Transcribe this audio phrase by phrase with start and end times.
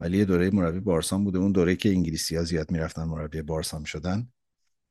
[0.00, 1.38] ولی یه دوره مربی بارسان بوده.
[1.38, 4.28] اون دوره که انگلیسی ها زیاد می‌رفتن مربی بارسا شدن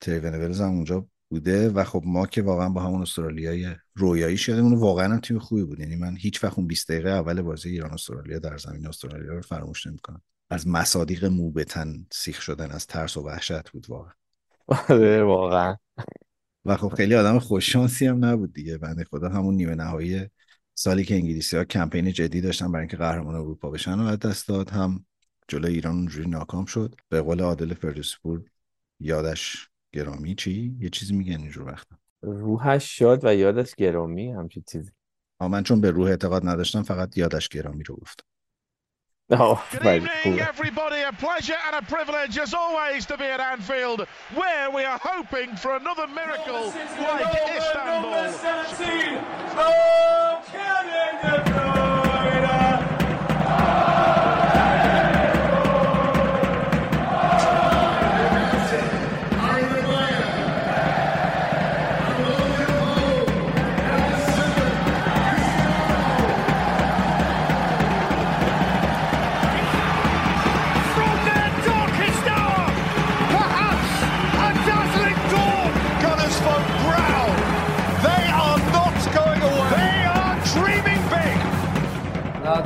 [0.02, 1.70] تریونولز هم اونجا بوده.
[1.70, 5.64] و خب ما که واقعا با همون استرالیای رویایی شدیم اون واقعا هم تیم خوبی
[5.64, 5.80] بود.
[5.80, 9.42] یعنی من هیچ وقت اون 20 دقیقه اول بازی ایران استرالیا در زمین استرالیا رو
[9.42, 10.22] فراموش نمی‌کنم.
[10.50, 14.14] از مصادیق موبتن سیخ شدن از ترس و وحشت بود واقعا.
[14.68, 15.76] آره، واقعا.
[16.66, 18.78] و خب خیلی آدم خوششانسی هم نبود دیگه.
[18.78, 20.30] بنده خدا همون نیمه نهایی
[20.82, 24.70] سالی که انگلیسی ها کمپین جدی داشتن برای اینکه قهرمان اروپا بشن و دست داد
[24.70, 25.06] هم
[25.48, 26.96] جلوی ایران اونجوری ناکام شد.
[27.10, 28.44] به قول عادل فردوسپور
[29.00, 31.96] یادش گرامی چی؟ یه چیزی میگن اینجور وقتا.
[32.22, 34.92] روحش شاد و یادش گرامی همچین چیزی.
[35.42, 38.24] من چون به روح اعتقاد نداشتم فقط یادش گرامی رو گفتم
[39.32, 41.02] Oh, Good evening, everybody.
[41.02, 45.56] A pleasure and a privilege, as always, to be at Anfield, where we are hoping
[45.56, 48.10] for another miracle like Istanbul.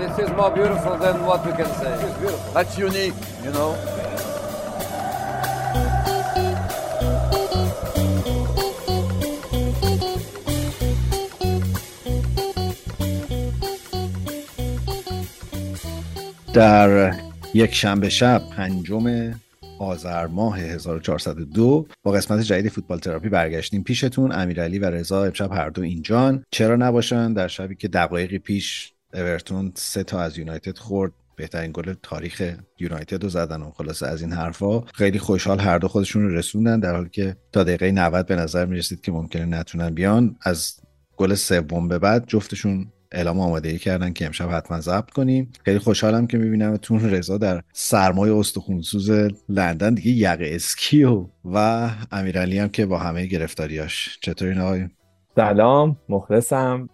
[0.03, 1.93] This is more beautiful than what we can say.
[1.93, 2.53] It's beautiful.
[2.53, 3.13] That's unique,
[3.45, 3.71] you know.
[16.53, 17.15] در
[17.53, 19.33] یک شنبه شب پنجم
[19.79, 25.69] آذر ماه 1402 با قسمت جدید فوتبال تراپی برگشتیم پیشتون امیرعلی و رضا امشب هر
[25.69, 31.11] دو اینجان چرا نباشن در شبی که دقایقی پیش اورتون سه تا از یونایتد خورد.
[31.35, 34.81] بهترین گل تاریخ یونایتد رو زدن و خلاصه از این حرفا.
[34.81, 38.65] خیلی خوشحال هر دو خودشون رو رسوندن در حالی که تا دقیقه 90 به نظر
[38.65, 40.35] می رسید که ممکنه نتونن بیان.
[40.41, 40.73] از
[41.17, 45.51] گل سوم به بعد جفتشون اعلام آمادگی کردن که امشب حتما ضبط کنیم.
[45.65, 49.11] خیلی خوشحالم که می‌بینم تون رضا در سرمای استخونسوز
[49.49, 54.17] لندن دیگه یقه اسکیو و امیرعلی هم که با همه گرفتاریاش.
[54.21, 54.87] چطوری آقای؟
[55.35, 56.89] سلام مخلصم.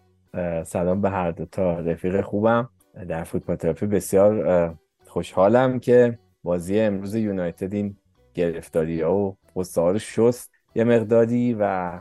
[0.64, 1.80] سلام به هر دو تا.
[1.80, 2.70] رفیق خوبم.
[3.08, 4.76] در فوتبال تراپی بسیار
[5.06, 7.98] خوشحالم که بازی امروز یونایتد این
[8.34, 12.00] گرفتاری ها و رو شست یه مقداری و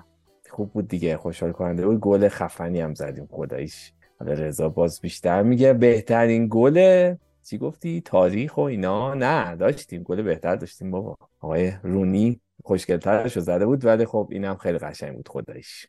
[0.51, 1.17] خوب بود دیگه.
[1.17, 2.01] خوشحال کننده بود.
[2.01, 3.29] گل خفنی هم زدیم.
[3.31, 3.93] خداییش.
[4.21, 5.73] حالا رضا باز بیشتر میگه.
[5.73, 10.03] بهترین گل چی گفتی؟ تاریخ و اینا؟ نه داشتیم.
[10.03, 11.17] گل بهتر داشتیم بابا.
[11.41, 15.29] آقای رونی خوشگلترش رو زده بود ولی خب اینم خیلی قشنگ بود.
[15.29, 15.89] خداییش.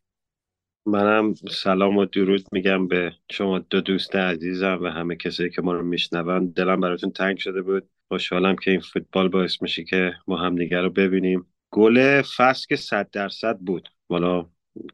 [0.86, 5.74] منم سلام و درود میگم به شما دو دوست عزیزم و همه کسایی که ما
[5.74, 6.46] رو میشنون.
[6.46, 7.90] دلم براتون تنگ شده بود.
[8.08, 11.46] خوشحالم که این فوتبال باعث میشه که ما همدیگه رو ببینیم.
[11.72, 13.90] گل فصل که صد درصد بود.
[14.10, 14.46] والا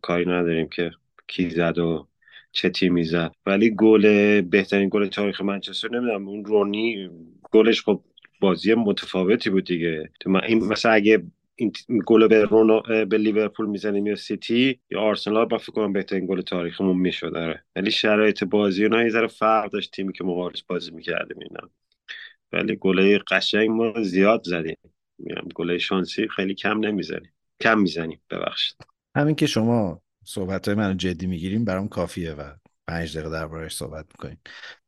[0.01, 0.91] کاری نداریم که
[1.27, 2.07] کی زد و
[2.51, 3.31] چه تیمی زد.
[3.45, 7.09] ولی گل بهترین گل تاریخ منچستر نمی‌دونم اون رونی
[7.51, 8.01] گلش خب
[8.41, 10.09] بازی متفاوتی بود دیگه.
[10.19, 11.23] تو من این مثلا اگه
[11.55, 11.71] این
[12.05, 16.41] گل به رونو به لیورپول می‌زنیم یا سیتی یا آرسنال؟ با فکر کنم بهترین گل
[16.41, 20.91] تاریخمون می‌شد داره ولی شرایط بازی اینا یه ذره فرق داشت تیمی که مقابلش بازی
[20.91, 21.69] می‌کردیم اینا.
[22.51, 24.77] ولی گله قشنگ ما زیاد زدیم.
[25.17, 27.33] میگم گله شانسی خیلی کم نمی‌زنیم.
[27.61, 28.77] کم می‌زنیم ببخشید.
[29.15, 32.51] همین که شما صحبت های منو جدی می‌گیریم برام کافیه و
[32.87, 34.37] پنج دقیقه دربارهش صحبت می‌کنیم.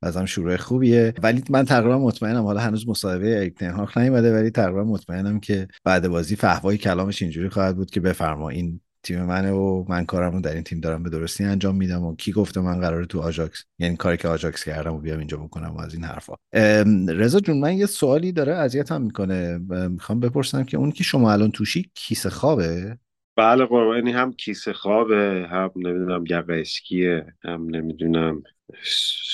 [0.01, 1.13] بازم شروع خوبیه.
[1.23, 6.07] ولی من تقریبا مطمئنم حالا هنوز مصاحبه اریک هاگ نیومده ولی تقریبا مطمئنم که بعد
[6.07, 8.49] بازی فحوای کلامش اینجوری خواهد بود که بفرما.
[8.49, 12.03] این تیم منه و من کارم رو در این تیم دارم به درستی انجام میدم
[12.03, 15.37] و کی گفته من قراره تو آژاکس یعنی کاری که آژاکس کردم و بیام اینجا
[15.37, 16.33] بکنم و از این حرفا.
[17.07, 19.57] رضا جون من یه سوالی داره اذیتم می‌کنه.
[19.87, 22.97] می‌خوام بپرسم که اون که شما الان توشی کیسه خوابه؟
[23.37, 28.43] بله قربانی هم کیسه خوابه هم نمی‌دونم یقه اسکیه هم نمی‌دونم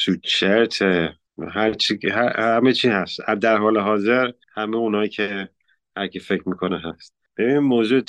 [0.05, 1.17] سوچرته
[1.49, 3.19] هر چی هر- همه چی هست.
[3.41, 5.50] در حال حاضر همه اونایی که
[5.97, 7.13] هر کی فکر می‌کنه هست.
[7.38, 8.01] ببین موضوع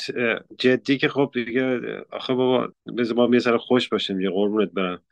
[0.58, 1.80] جدی که خب دیگه
[2.12, 5.02] آخه بابا بذار ما یه خوش باشیم یه قربونت برم.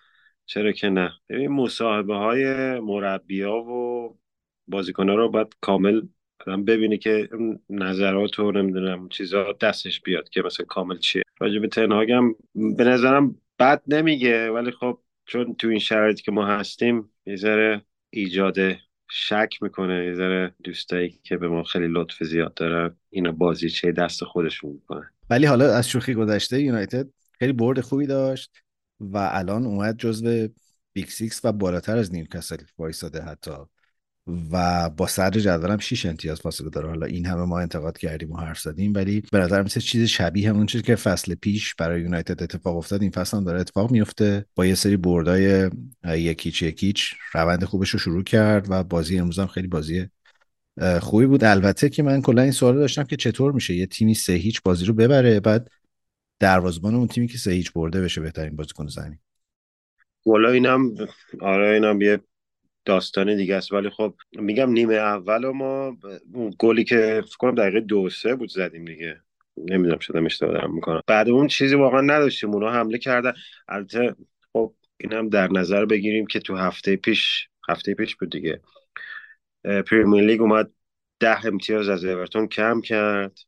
[0.46, 2.44] چرا که نه؟ ببین مصاحبه های
[2.80, 4.18] مربیا و
[4.68, 6.02] بازیکنها رو باید کامل
[6.46, 7.28] آدم ببینه که
[7.70, 11.22] نظرات و نمی‌دونم چیزا دستش بیاد که مثلا کامل چیه.
[11.40, 12.34] راجع به تنهاگ هم
[12.76, 17.82] به نظرم بد نمیگه ولی خب چون تو این شرایطی که ما هستیم یه ذره
[18.10, 18.56] ایجاد
[19.10, 23.92] شک می‌کنه یه ذره دوستایی که به ما خیلی لطف زیاد دارن اینا بازی چه
[23.92, 25.10] دست خودشون می‌کنن.
[25.30, 27.06] ولی حالا از شوخی گذشته یونایتد
[27.38, 28.62] خیلی برد خوبی داشت
[29.00, 30.48] و الان اومد جزو
[30.92, 33.50] Big Six و بالاتر از نیوکاسل وایساده حتی.
[34.26, 36.88] و با صدر جدولم 6 امتیاز فاصله داره.
[36.88, 40.48] حالا این همه ما انتقاد کردیم و حرف زدیم ولی به نظر مثل چیز شبیه
[40.48, 43.02] همون چیزی که فصل پیش برای یونایتد اتفاق افتاد.
[43.02, 45.70] این فصل هم داره اتفاق میفته با یه سری بردای
[46.04, 50.08] یک هیچ یک هیچ روند خوبش رو شروع کرد و بازی امروز هم خیلی بازی
[51.00, 51.44] خوبی بود.
[51.44, 54.84] البته که من کلا این سوال داشتم که چطور میشه یه تیمی سه هیچ بازی
[54.84, 55.70] رو ببره بعد
[56.40, 59.18] دروازه‌بان اون تیمی که سه هیچ برده بشه بهترین بازیکن زمین؟
[60.26, 60.94] والا اینم
[61.40, 62.20] آره اینم یه
[62.84, 63.72] داستان دیگه است.
[63.72, 65.96] ولی خب میگم نیمه اول ما
[66.34, 69.20] اون گلی که فکر کنم دقیقه دو سه بود زدیم دیگه.
[69.56, 71.00] نمی‌دونم شدم اشتباه دارم می‌کنم.
[71.06, 72.50] بعد اون چیزی واقعا نداشتیم.
[72.50, 73.32] اونا حمله کردن.
[73.68, 74.16] البته
[74.52, 78.60] خب اینم در نظر بگیریم که تو هفته پیش هفته پیش بود دیگه
[79.64, 80.70] پریمیر لیگ اومد
[81.20, 83.38] ده امتیاز از اورتون کم کرد.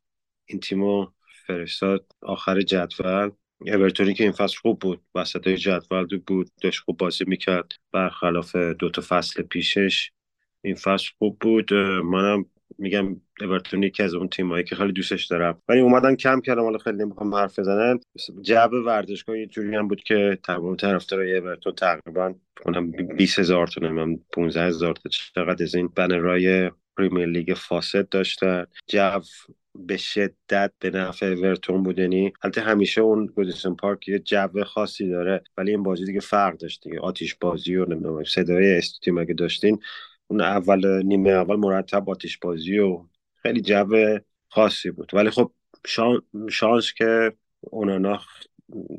[0.45, 1.07] این تیمو
[1.47, 3.31] فرستاد آخر جدول.
[3.61, 7.71] اورتونی که این فصل خوب بود وسط جدول بود داشت خوب بازی می‌کرد.
[7.91, 10.11] برخلاف دو تا فصل پیشش
[10.61, 11.73] این فصل خوب بود.
[12.03, 12.45] منم
[12.77, 15.61] میگم اورتون که از اون تیمایی که خیلی دوستش دارم.
[15.69, 17.99] ولی اومدن کم کردم حالا خیلی نمی‌خوام حرف بزنم.
[18.41, 22.33] جعب ورزشگاه یه جوری هم بود که تمام طرفدارای اورتون تقریبا
[22.65, 28.09] اونم 20 هزار تا من 15 هزار تا چقدر از این بنرای پریمیر لیگ فاسد
[28.09, 28.65] داشتن.
[28.87, 29.19] جو
[29.75, 31.99] به شدت به نفع اورتون بود.
[31.99, 36.57] یعنی البته همیشه اون گودیسون پارک یه جو خاصی داره ولی این بازی دیگه فرق
[36.57, 36.99] داشت دیگه.
[36.99, 39.79] آتیش بازی و نمی‌دونم صدای استودیو مگه داشتین
[40.27, 43.05] اون اول نیمه اول مرتب آتیش بازی و
[43.35, 44.19] خیلی جو
[44.49, 45.11] خاصی بود.
[45.13, 45.51] ولی خب
[45.85, 46.21] شان...
[46.49, 48.19] شانس که اونانا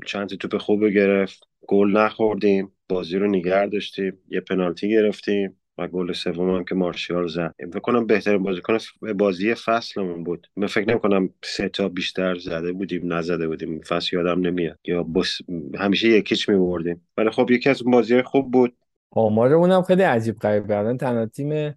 [0.07, 1.49] چند توپ خوب گرفت.
[1.69, 2.73] گل نخوردیم.
[2.89, 4.19] بازی رو نگه داشتیم.
[4.29, 5.61] یه پنالتی گرفتیم.
[5.79, 7.55] و گل سوم هم که مارشیال زد.
[7.59, 8.79] فکر کنم بهترین بازیکن
[9.17, 10.47] بازی فصلمون بود.
[10.57, 13.81] من فکر نمی کنم سه تا بیشتر زده بودیم نزده بودیم.
[13.81, 14.79] فصل یادم نمیاد.
[14.85, 15.39] یا بس
[15.79, 17.09] همیشه یکیچ میبردیم.
[17.17, 18.77] ولی خب یکی از بازی خوب بود.
[19.11, 21.75] آمارمون هم خیلی عجیب غریب الان تنها تیم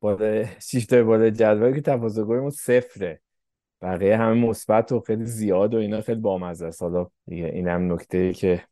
[0.00, 3.20] بالا شیفت بالا جدول که تفاضل گلمون صفره.
[3.82, 6.82] بقیه همه مثبت و خیلی زیاد و اینا خیلی بامزه است.
[6.82, 8.64] حالا دیگه این هم نکته ای که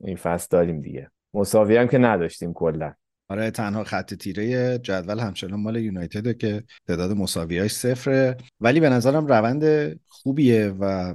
[0.00, 1.10] این فصل داریم دیگه.
[1.34, 2.94] مساوی هم که نداشتیم کلا.
[3.28, 8.36] آره تنها خط تیره جدول همچنان مال یونایتده که تعداد مساویاش صفره.
[8.60, 11.14] ولی به نظرم روند خوبیه و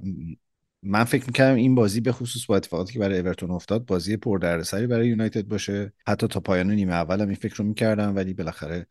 [0.83, 4.87] من فکر می‌کردم این بازی به خصوص با اتفاقاتی که برای اورتون افتاد بازی پردردسری
[4.87, 5.93] برای یونایتد باشه.
[6.07, 8.87] حتی تا پایان نیمه اولم این فکر رو می‌کردم ولی بالاخره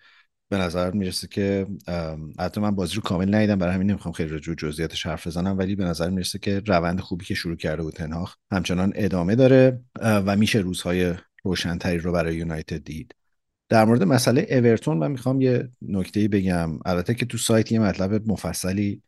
[0.49, 1.67] به نظر می‌رسه که
[2.39, 5.59] حتی من بازی رو کامل ندیدم برای همین نمی‌خوام خیلی رجوع جزئیاتش حرف بزنم.
[5.59, 9.81] ولی به نظر می‌رسه که روند خوبی که شروع کرده بود تنهاخ همچنان ادامه داره
[10.01, 13.15] و میشه روزهای روشنتری رو برای یونایتد دید.
[13.69, 16.79] در مورد مسئله اورتون من می‌خوام یه نکته بگم.
[16.85, 19.03] البته که تو سایت یه مطلب مفصلی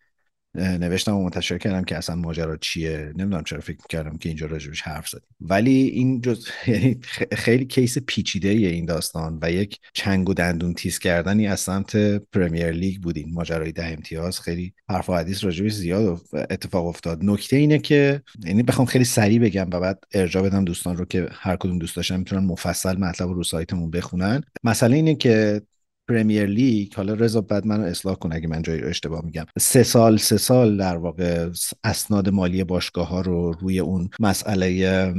[0.54, 3.12] نوشتم و منتشر کردم که اصلا ماجرا چیه.
[3.16, 5.28] نمی‌دونم چرا فکر کردم که اینجا راجبش حرف زدیم.
[5.40, 6.46] ولی این جز...
[6.66, 7.00] یعنی
[7.32, 12.70] خیلی case پیچیده این داستان و یک چنگ و دندون تیز کردنی از سمت پرمیر
[12.70, 16.20] لیگ بود این ماجرای ده امتیاز خیلی حرف و حدیث راجبش زیاد
[16.50, 17.18] اتفاق افتاد.
[17.22, 21.28] نکته اینه که یعنی بخوام خیلی سریع بگم و بعد ارجاع بدم دوستان رو که
[21.32, 24.42] هر کدوم دوست داشتن می‌تونن مفصل مطلب رو سایتمون بخونن.
[24.64, 25.62] مسئله اینه که
[26.08, 29.44] پرمیر لیگ حالا رضا بعد منو اصلاح کن اگه من جایی اشتباه میگم.
[29.58, 31.48] سه سال سه سال در واقع
[31.84, 35.14] اسناد مالی باشگاه ها رو روی اون مسئله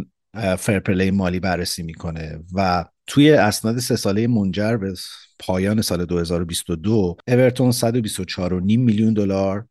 [0.60, 4.94] فرپلی مالی بررسی می‌کنه و توی اسناد سه ساله منجر به
[5.40, 7.82] پایان سال 2022 اورتون 124.5
[8.62, 9.68] میلیون دلار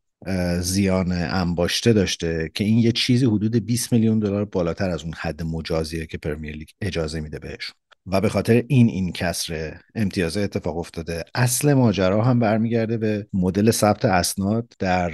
[0.60, 5.42] زیان انباشته داشته که این یه چیزی حدود 20 میلیون دلار بالاتر از اون حد
[5.42, 7.81] مجازیه که پرمیر لیگ اجازه میده بهشون.
[8.06, 11.24] و به خاطر این این کسر امتیاز اتفاق افتاده.
[11.34, 15.10] اصل ماجرا هم برمیگرده به مدل ثبت اسناد در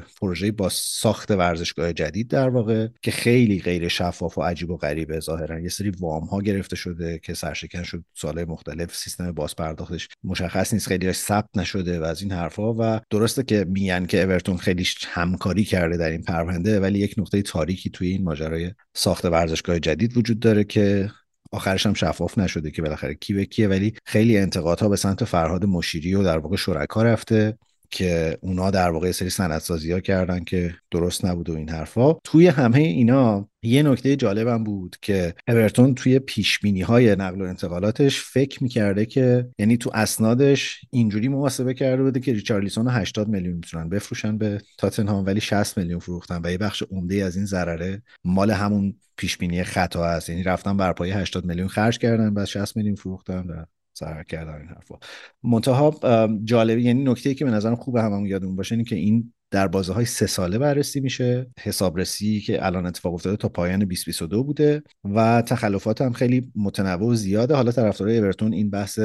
[0.00, 5.20] پروژه با ساخت ورزشگاه جدید در واقع که خیلی غیر شفاف و عجیب و غریبه
[5.20, 5.60] ظاهرا.
[5.60, 10.72] یه سری وام ها گرفته شده که سرشکن شد سال مختلف سیستم باز پرداختش مشخص
[10.72, 14.86] نیست خیلی ثبت نشده و از این حرفها و درسته که میگن که اورتون خیلی
[15.08, 20.16] همکاری کرده در این پرونده ولی یک نقطه تاریکی توی این ماجرای ساخت ورزشگاه جدید
[20.16, 21.10] وجود داره که
[21.52, 25.64] آخرش هم شفاف نشده که بالاخره کی به کیه ولی خیلی انتقادها به سمت فرهاد
[25.64, 27.58] مشیری و در واقع شرکا رفته
[27.90, 32.12] که اونا در واقع سری سندسازی ها کردن که درست نبود و این حرفا.
[32.12, 38.20] توی همه اینا یه نکته جالبم بود که اورتون توی پیش های نقل و انتقالاتش
[38.20, 43.88] فکر می‌کرده که یعنی تو اسنادش اینجوری محاسبه کرده بوده که ریچارلیسون 80 میلیون می‌تونن
[43.88, 48.50] بفروشن به تاتنهام ولی 60 میلیون فروختن و یه بخش عمده از این ضرره مال
[48.50, 50.28] همون پیش بینی خطا است.
[50.28, 53.64] یعنی رفتن بر پایه 80 میلیون خرج کردن بعد 60 میلیون فروختن و
[53.98, 54.94] ضرر کردن این حرفا.
[55.42, 56.00] منتها
[56.44, 59.92] جالبی یعنی نکته که به نظرم خوب هممون یادمون باشه اینه که این در بازه
[59.92, 61.46] های سه ساله بررسی میشه.
[61.60, 67.14] حسابرسی که الان اتفاق افتاده تا پایان 2022 بوده و تخلفات هم خیلی متنوع و
[67.14, 67.54] زیاده.
[67.54, 69.00] حالا طرفدارای اورتون این بحث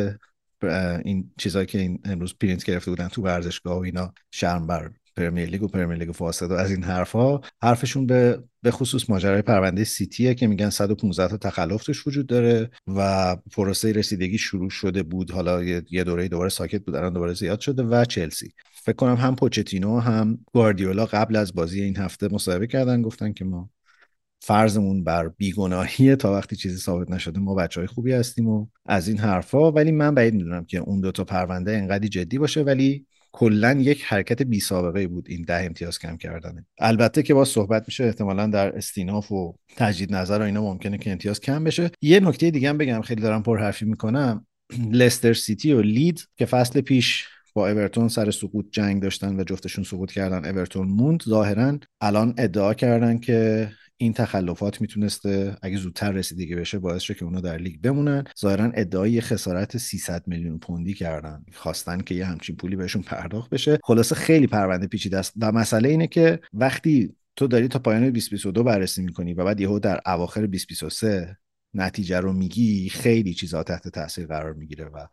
[1.05, 5.49] این چیزایی که این امروز پرینت گرفته بودن تو ورزشگاه و اینا شرم بر پرمیر
[5.49, 9.83] لیگ و پرمیر لیگ فاسد و از این حرفها حرفشون به به خصوص ماجرای پرونده
[9.83, 15.31] سیتیه که میگن 115 تا تخلف توش وجود داره و پروسه رسیدگی شروع شده بود.
[15.31, 18.51] حالا یه دوره دوباره ساکت بود الان دوباره زیاد شده و چلسی.
[18.87, 23.45] فکر کنم هم پوچتینو هم گواردیولا قبل از بازی این هفته مصاحبه کردن گفتن که
[23.45, 23.69] ما
[24.41, 29.07] فرضمون بر بیگناهیه تا وقتی چیزی ثابت نشده ما بچه های خوبی هستیم و از
[29.07, 29.71] این حرفا.
[29.71, 34.41] ولی من بعید می‌دونم که اون دوتا پرونده انقدی جدی باشه ولی کلا یک حرکت
[34.41, 36.65] بی سابقه بود این ده امتیاز کم کردنه.
[36.79, 41.11] البته که با صحبت میشه احتمالا در استیناف و تجدید نظر و اینا ممکنه که
[41.11, 41.91] امتیاز کم بشه.
[42.01, 44.45] یه نکته دیگه هم بگم خیلی دارم پر حرفی می‌کنم.
[44.91, 47.25] لستر سیتی و لید که فصل پیش
[47.57, 50.45] با اورتون سر سقوط جنگ داشتن و جفتشون سقوط کردن.
[50.45, 51.23] اورتون موند.
[51.23, 57.25] ظاهرا الان ادعا کردن که این تخلفات می‌تونسته اگه زودتر رسیدگی بشه باعث شه که
[57.25, 58.23] اونا در لیگ بمونن.
[58.39, 61.45] ظاهرا ادعای خسارت 300 میلیون پوندی کردن.
[61.53, 63.79] خواستن که یه همچین پولی بهشون پرداخت بشه.
[63.83, 65.33] خلاصه خیلی پرونده پیچیده است.
[65.41, 69.79] و مسئله اینه که وقتی تو داری تا پایان 2022 بررسی می‌کنی و بعد یهو
[69.79, 71.37] در اواخر 2023
[71.73, 75.07] نتیجه رو میگی خیلی چیزا تحت تاثیر قرار می‌گیره و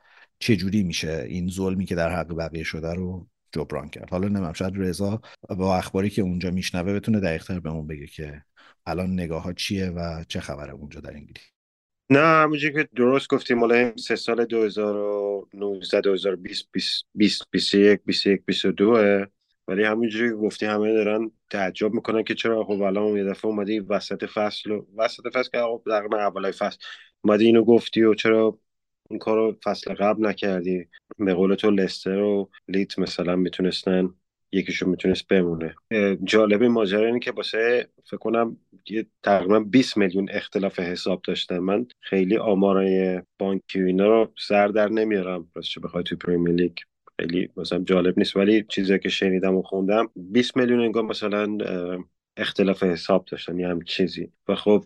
[0.45, 4.53] چه جوری میشه این ظلمی که در حق بقیه شده رو جبران کرد؟ حالا نمیم
[4.53, 8.43] شاید رضا با اخباری که اونجا میشنوه بتونه دقیقتر بهمون بگه که
[8.87, 11.45] الان نگاه ها چیه و چه خبره اونجا در انگلیس.
[12.11, 16.69] نه همونجوری که درست گفتیم مال سه سال 2019 2020
[17.15, 19.27] 20 21 21 22
[19.69, 23.81] ولی همونجوری که گفتی همه دارن تعجب می‌کنن که چرا خب الان یه دفعه اومدی
[23.81, 26.79] وسط فصل وسط فصل که خب در اولای فصل
[27.21, 28.59] اومدی اینو گفتی و چرا
[29.11, 30.87] این کارو فصل قبل نکردی.
[31.19, 34.15] به قول تو لستر و لیت مثلا می‌تونستن
[34.53, 35.75] یکیشون می‌تونست بمونه.
[36.25, 38.57] جالب این ماجرا اینه که واسه فکر کنم
[38.91, 41.59] یه تقریبا 20 میلیون اختلاف حساب داشتن.
[41.59, 45.51] من خیلی آمارای بانکی اینا رو سر در نمیارم.
[45.55, 46.73] راستش بخوای تو پریمیر لیگ
[47.21, 48.37] خیلی مثلا جالب نیست.
[48.37, 51.59] ولی چیزی که شنیدم و خوندم 20 میلیون انگار مثلا
[52.37, 53.59] اختلاف حساب داشتن.
[53.59, 54.33] یه هم چیزی.
[54.49, 54.85] و خب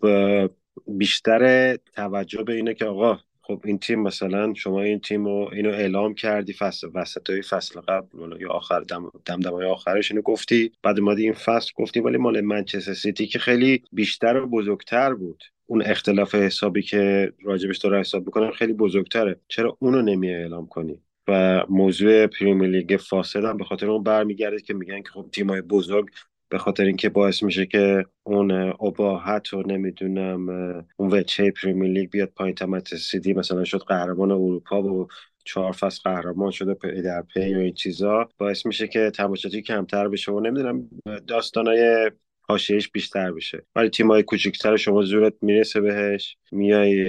[0.87, 3.19] بیشتر توجه به اینه که آقا
[3.49, 7.79] خب این تیم مثلا شما این تیم رو اینو اعلام کردی فصل وسط های فصل
[7.79, 8.79] قبل یا آخر
[9.25, 13.39] دم دمای آخرش اینو گفتی بعد اومدی این فصل گفتی ولی مال منچستر سیتی که
[13.39, 15.43] خیلی بیشتر و بزرگتر بود.
[15.65, 19.39] اون اختلاف حسابی که راجبش داره حساب می‌کنن خیلی بزرگتره.
[19.47, 24.61] چرا اونو نمی اعلام کنی؟ و موضوع پریمیر لیگ فاسد هم به خاطر اون برمیگرده
[24.61, 26.09] که میگن که خب تیمای بزرگ
[26.49, 30.49] به خاطر اینکه باعث میشه که اون ابهت و نمی‌دونم
[30.97, 32.55] اون وجهه پریمیر لیگ بیاد پایین.
[32.55, 35.07] تیم سیتی مثلا شد قهرمان اروپا و
[35.45, 38.29] چهار فصل قهرمان شده پی در پی و این چیزا.
[38.37, 40.89] باعث میشه که تماشاچی کمتر بشه و نمی‌دونم
[41.27, 42.11] داستانای
[42.49, 43.65] حاشیهش بیشتر بشه.
[43.75, 46.37] ولی تیمای کوچیکتر شما زورت می‌رسه بهش.
[46.51, 47.05] میای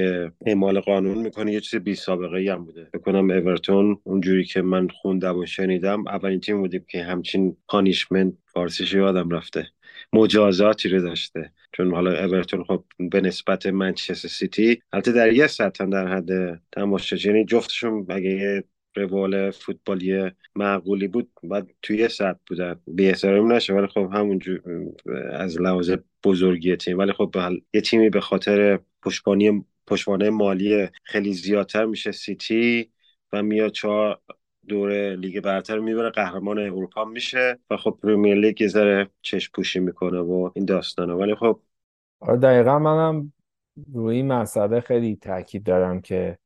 [0.46, 2.88] اعمال قانون می‌کنه یه چیز بی سابقه ای هم بوده.
[2.94, 8.34] فکر کنم اورتون اونجوری که من خوندم و شنیدم اولین تیم بودیم که همچین punishment
[8.46, 9.66] فارسیش یادم رفته.
[10.12, 11.52] مجازاتی رو داشته.
[11.72, 17.28] چون حالا اورتون خب به نسبت منچستر سیتی البته در یه سطح در حد تماشاچی
[17.28, 18.64] یعنی جفتشون اگه
[18.96, 21.30] روال فوتبالی معقولی بود.
[21.42, 24.60] بعد توی سطح بودن بی نشه ولی خب همونجور
[25.32, 25.92] از لحاظ
[26.24, 26.98] بزرگی تیم.
[26.98, 27.34] ولی خب
[27.74, 32.90] یه تیمی به خاطر پشتیبانی پشتوانه مالی خیلی زیادتر میشه سیتی
[33.32, 34.20] و میاد چهار
[34.68, 36.10] دوره لیگ برتر می‌بره.
[36.10, 41.12] قهرمان اروپا میشه و خب پریمیر لیگ یه ذره چشم پوشی می‌کنه و این داستانه.
[41.12, 41.60] ولی خب
[42.20, 43.32] آره دقیقا منم
[43.92, 46.38] روی این مسئله خیلی تاکید دارم که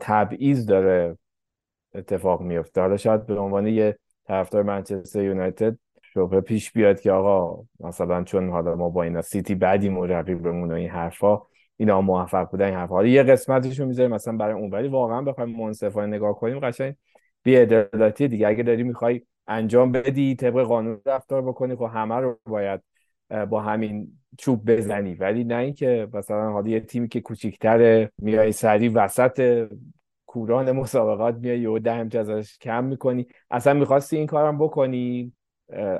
[0.00, 1.18] تبعیض داره
[1.94, 5.76] اتفاق میفته حالا شاید به عنوان یه طرفدار منچستر یونایتد
[6.14, 10.74] شبه پیش بیاد که آقا مثلا چون حالا ما با اینا سیتی بعدی رقیبمون و
[10.74, 11.42] این حرفا
[11.76, 12.94] اینا موفق بودن این حرفا.
[12.94, 16.94] حالا یه قسمتشو می‌ذاریم مثلا برای اون ولی واقعا بخوایم منصفانه نگاه کنیم قشنگ
[17.42, 18.48] بی‌عدالتی دیگه.
[18.48, 22.80] اگه داری می‌خوای انجام بدی طبق قانون رفتار بکنی خب همه رو باید
[23.50, 25.14] با همین چوب بزنی.
[25.14, 29.68] ولی نه اینکه مثلا حالا یه تیمی که کوچیکتره میای سری وسط
[30.28, 33.26] کوران مسابقات میای و ده ازش کم می‌کنی.
[33.50, 35.32] اصلا می‌خواستی این کارم بکنی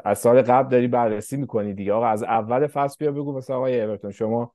[0.04, 1.92] از سال قبل داری بررسی می‌کنی دیگه.
[1.92, 4.52] آقا از اول فصل بیا بگو مثلا آقای اورتون شما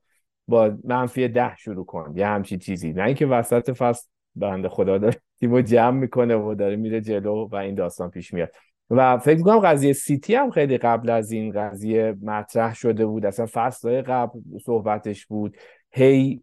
[0.48, 2.12] با منفی ده شروع کن.
[2.16, 2.92] یه همچین چیزی.
[2.92, 7.56] نه اینکه وسط فصل بنده خدا داره تیمو جمع می‌کنه و داره میره جلو و
[7.56, 8.50] این داستان پیش میاد.
[8.90, 13.26] و فکر می‌کنم قضیه سیتی هم خیلی قبل از این قضیه مطرح شده بود.
[13.26, 15.56] اصلا فصل قبل صحبتش بود.
[15.90, 16.42] هی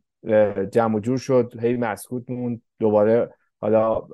[0.71, 2.61] جمع جور شد هی مسکوت موند.
[2.79, 3.29] دوباره
[3.61, 4.07] حالا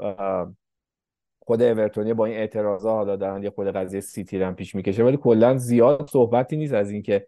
[1.39, 5.17] خود اورتونی با این اعتراضا حالا دارن یه خود قضیه سیتی هم پیش می‌کشه ولی
[5.17, 7.27] کلا زیاد صحبتی نیست از اینکه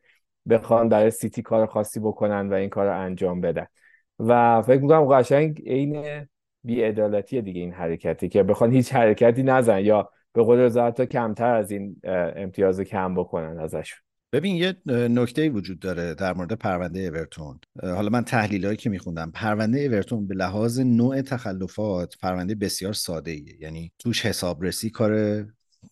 [0.50, 3.66] بخوان برای سیتی کار خاصی بکنن و این کار رو انجام بدن.
[4.20, 6.28] و فکر می‌کنم قشنگ عین
[6.64, 11.72] بیعدالتی دیگه این حرکتی که بخوان هیچ حرکتی نزن یا به قول رضا کمتر از
[11.72, 12.02] این
[12.36, 14.09] امتیاز کم بکنن ازشون.
[14.32, 17.60] ببین یه نکته وجود داره در مورد پرونده اورتون.
[17.84, 23.62] حالا من تحلیل که میخوندم پرونده اورتون به لحاظ نوع تخلفات پرونده بسیار ساده ایه
[23.62, 25.46] یعنی توش حسابرسی کار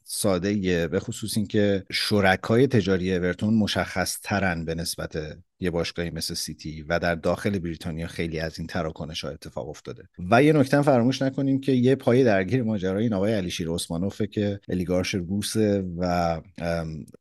[0.04, 6.34] ساده ایه به خصوص اینکه شرکای تجاری اورتون مشخص ترن به نسبت یه باشگاهی مثل
[6.34, 10.04] سیتی و در داخل بریتانیا خیلی از این تراکنش ها اتفاق افتاده.
[10.32, 14.60] و یه نکته فراموش نکنیم که یه پای درگیر ماجرای این آقای علیشیر عثمانوفه که
[14.70, 16.42] الیگارش روسه و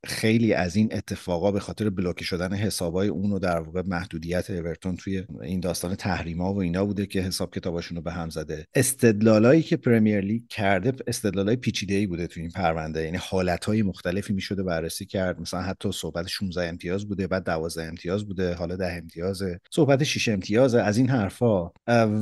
[0.05, 4.97] خیلی از این اتفاقا به خاطر بلوکه شدن حسابای اون و در واقع محدودیت اورتون
[4.97, 8.67] توی این داستان تحریما و اینا بوده که حساب کتاباشون رو به هم زده.
[8.75, 13.05] استدلالایی که پرمیر لیگ کرده استدلالای پیچیده‌ای بوده توی این پرونده.
[13.05, 15.41] یعنی حالتهای مختلفی می‌شده بررسی کرد.
[15.41, 19.43] مثلا حتی صحبت 16 امتیاز بوده بعد 12 امتیاز بوده حالا ده امتیاز.
[19.71, 21.71] صحبت 6 امتیاز از این حرفا.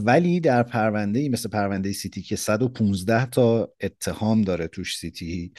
[0.05, 5.53] ولی در پرونده مثل پرونده سیتی که 115 تا اتهام داره توش سیتی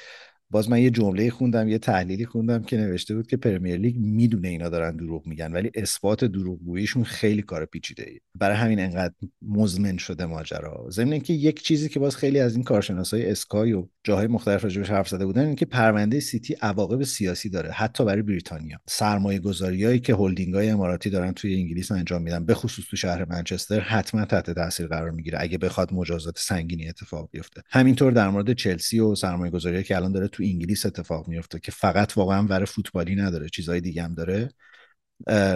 [0.52, 4.48] باز من یه جمله خوندم یه تحلیلی خوندم که نوشته بود که پرمیر لیگ می‌دونه
[4.48, 9.98] اینا دارن دروغ میگن ولی اثبات دروغگوییشون خیلی کار پیچیده ای برای همین انقدر مزمن
[9.98, 10.88] شده ماجرا.
[10.90, 14.90] ضمن اینکه یک چیزی که باز خیلی از این کارشناسای اسکای و جاهای مختلف راجبش
[14.90, 18.78] حرف زده بودن اینکه پرونده سیتی عواقب سیاسی داره حتی برای بریتانیا.
[18.88, 23.26] سرمایه گذاریایی که هلدینگ های اماراتی دارن توی انگلیس انجام میدن به خصوص تو شهر
[23.30, 27.62] منچستر حتما تحت تاثیر قرار می‌گیره اگه بخواد مجازات سنگینی اتفاق بیفته.
[27.70, 31.72] همینطور در مورد چلسی و سرمایه گذاری که الان داره تو انگلیس اتفاق میفته که
[31.72, 34.50] فقط واقعا ور فوتبالی نداره چیزهای دیگه هم داره.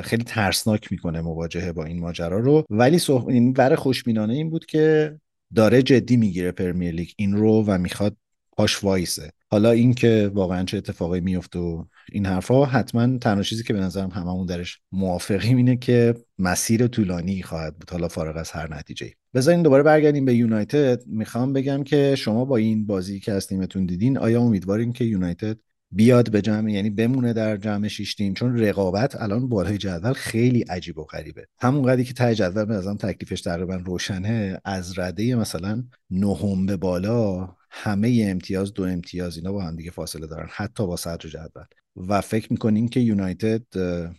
[0.04, 2.66] خیلی ترسناک می‌کنه مواجهه با این ماجرا رو.
[2.70, 3.28] ولی صح...
[3.28, 5.16] این بر خوشبینانه این بود که
[5.56, 8.18] داره جدی می‌گیره پرمیر لیگ این رو و می‌خواد
[8.58, 9.32] پاش وایسه.
[9.52, 14.10] حالا اینکه واقعا چه اتفاقی میفته و این حرفها حتما تنها چیزی که به نظرم
[14.10, 17.90] هممون درش موافقیم اینه که مسیر طولانی خواهد بود.
[17.92, 21.04] حالا فارغ از هر نتیجه بذارین دوباره برگردیم به یونایتد.
[21.08, 25.58] می‌خوام بگم که شما با این بازی که از تیمتون دیدین آیا امیدوارین که یونایتد
[25.92, 30.62] بیاد به جمع یعنی بمونه در جمع شش تیم؟ چون رقابت الان بالای جدول خیلی
[30.62, 31.48] عجیب و غریبه.
[31.60, 34.62] همون قدری که ته جدول به نظرم تکلیفش تقریبا روشنه.
[34.66, 40.28] از رده مثلا نهم به بالا همه امتیاز دو امتیاز اینا با هم دیگه فاصله
[40.28, 41.64] دارن حتی با صدر جدول.
[41.96, 43.64] و فکر می‌کنین که یونایتد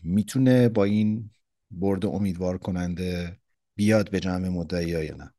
[0.02, 1.30] می‌تونه با این
[1.70, 3.39] برد امیدوار کننده
[3.80, 5.32] بیاد به جمع مدعی یا نه.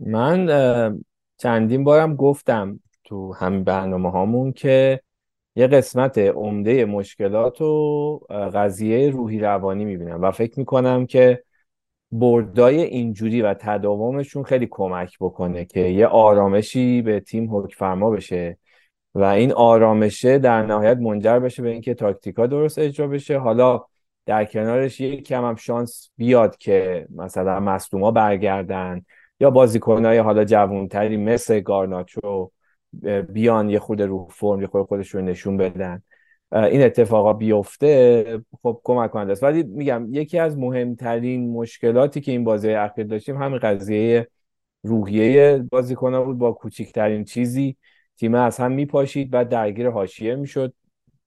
[0.00, 1.00] من
[1.38, 5.00] چندین بارم گفتم تو همین برنامه هامون که
[5.56, 8.18] یه قسمت عمده مشکلات و
[8.54, 11.42] قضیه روحی روانی می‌بینم و فکر می‌کنم که
[12.12, 18.58] بردای اینجوری و تداومشون خیلی کمک بکنه که یه آرامشی به تیم حکم فرما بشه
[19.14, 23.38] و این آرامشه در نهایت منجر بشه به اینکه تاکتیکا درست اجرا بشه.
[23.38, 23.84] حالا
[24.26, 29.02] در کنارش یک کم هم شانس بیاد که مثلا مصدوما برگردن
[29.40, 32.50] یا بازیکنهای حالا جوانتری مثل گارناچو
[33.28, 36.02] بیان یه خود رو فرم یه خود رو نشون بدن.
[36.52, 39.42] این اتفاقا بیفته خب کمک کننده است.
[39.42, 44.28] ولی میگم یکی از مهمترین مشکلاتی که این بازی اخیر داشتیم همین قضیه
[44.82, 46.38] روحیه بازیکنها بود.
[46.38, 47.76] با کوچکترین چیزی
[48.16, 50.74] تیم از هم میپاشید بعد درگیر حاشیه می‌شد.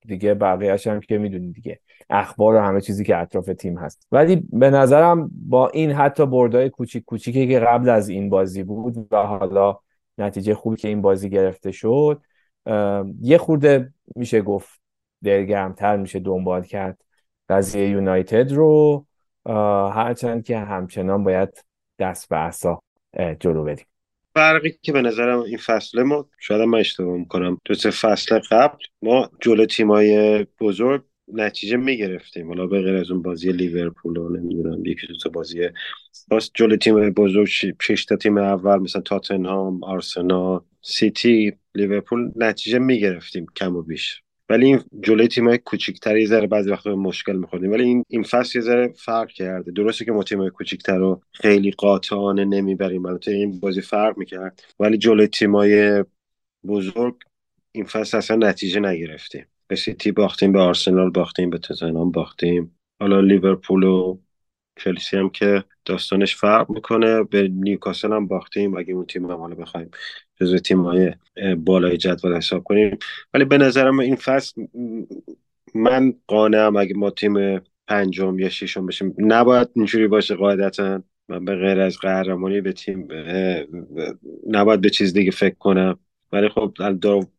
[0.07, 1.79] دیگه بقیه‌اش هم که می‌دونید دیگه.
[2.10, 4.07] اخبار و همه چیزی که اطراف تیم هست.
[4.12, 9.07] ولی به نظرم با این حتی بردای کوچیک کوچیکی که قبل از این بازی بود
[9.12, 9.79] و حالا
[10.17, 12.21] نتیجه خوبی که این بازی گرفته شد
[13.21, 14.79] یه خورده میشه گفت
[15.23, 17.01] دلگرمتر میشه دنبال کرد
[17.49, 19.05] قضیه یونایتد رو.
[19.93, 21.63] هرچند که همچنان باید
[21.99, 22.81] دست به اصا
[23.39, 23.86] جلو بریم.
[24.33, 28.77] فرقی که به نظرم این فصل ما شاید من اشتباه می‌کنم دو سه فصل قبل
[29.01, 31.03] ما جلو تیمای بزرگ
[31.34, 32.48] نتیجه می‌گرفتیم.
[32.48, 35.70] حالا به غیر از اون بازی لیورپول و نمی‌دونم یکی دو تا بازی
[36.30, 37.48] باز جلو تیم بزرگ
[37.82, 44.22] شش تیم اول مثلا تاتنهام آرسنال سیتی لیورپول نتیجه می‌گرفتیم کم و بیش.
[44.50, 47.72] ولی این جلوی تیمای کوچیک‌تر یه ذره بعضی وقتا مشکل می‌خوردیم.
[47.72, 49.72] ولی این این فصل یه ذره فرق کرده.
[49.72, 53.06] درسته که ما تیمای کوچیک‌تر رو خیلی قاطعانه نمی‌بریم.
[53.06, 54.63] البته این بازی فرق می‌کرد.
[54.80, 56.04] ولی جلوی تیمای
[56.68, 57.16] بزرگ
[57.72, 59.46] این فصل اصلا نتیجه نگرفتیم.
[59.67, 62.80] به سیتی باختیم به آرسنال باختیم به تاتنهام باختیم.
[62.99, 64.17] حالا لیورپول و
[64.75, 67.23] چلسی هم که داستانش فرق می‌کنه.
[67.23, 68.77] به نیوکاسل هم باختیم.
[68.77, 69.89] اگه اون تیم هم حالا بخوایم
[70.36, 71.13] جزو تیم های
[71.58, 72.97] بالای جدول حساب کنیم.
[73.34, 74.65] ولی به نظرم این فصل
[75.75, 79.15] من قانعم اگه ما تیم پنجم یا ششم بشیم.
[79.17, 81.03] نباید اینجوری باشه قاعدتا.
[81.30, 83.08] من به غیر از قهرمانی به تیم
[84.47, 85.99] نباید به چیز دیگه فکر کنم.
[86.32, 86.73] ولی خب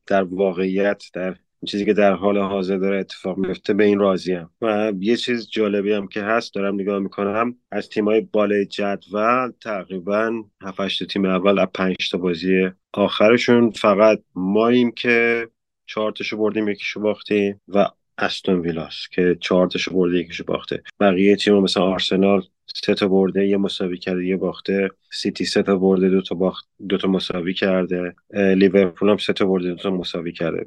[0.06, 4.92] در واقعیت در چیزی که در حال حاضر داره اتفاق میفته به این راضیم و
[5.00, 11.04] یه چیز جالبی هم که هست دارم نگاه می‌کنم از تیمای بالای جدول تقریبا 7
[11.04, 15.48] تیم اول از 5 تا بازی آخرشون فقط ماییم که
[15.86, 17.86] چهار تاشو بردیم یکیشو باختیم و
[18.18, 20.82] استون ویلاس که چهار تاشو برده یکیشو باخته.
[21.00, 22.42] بقیه تیم مثلا آرسنال
[22.84, 24.90] سه تا برده یه مساوی کرده یه باخته.
[25.12, 28.14] سیتی سه تا برده دو تا باخت دو تا مساوی کرده.
[28.34, 30.66] لیورپول هم سه تا برده دو تا مساوی کرده.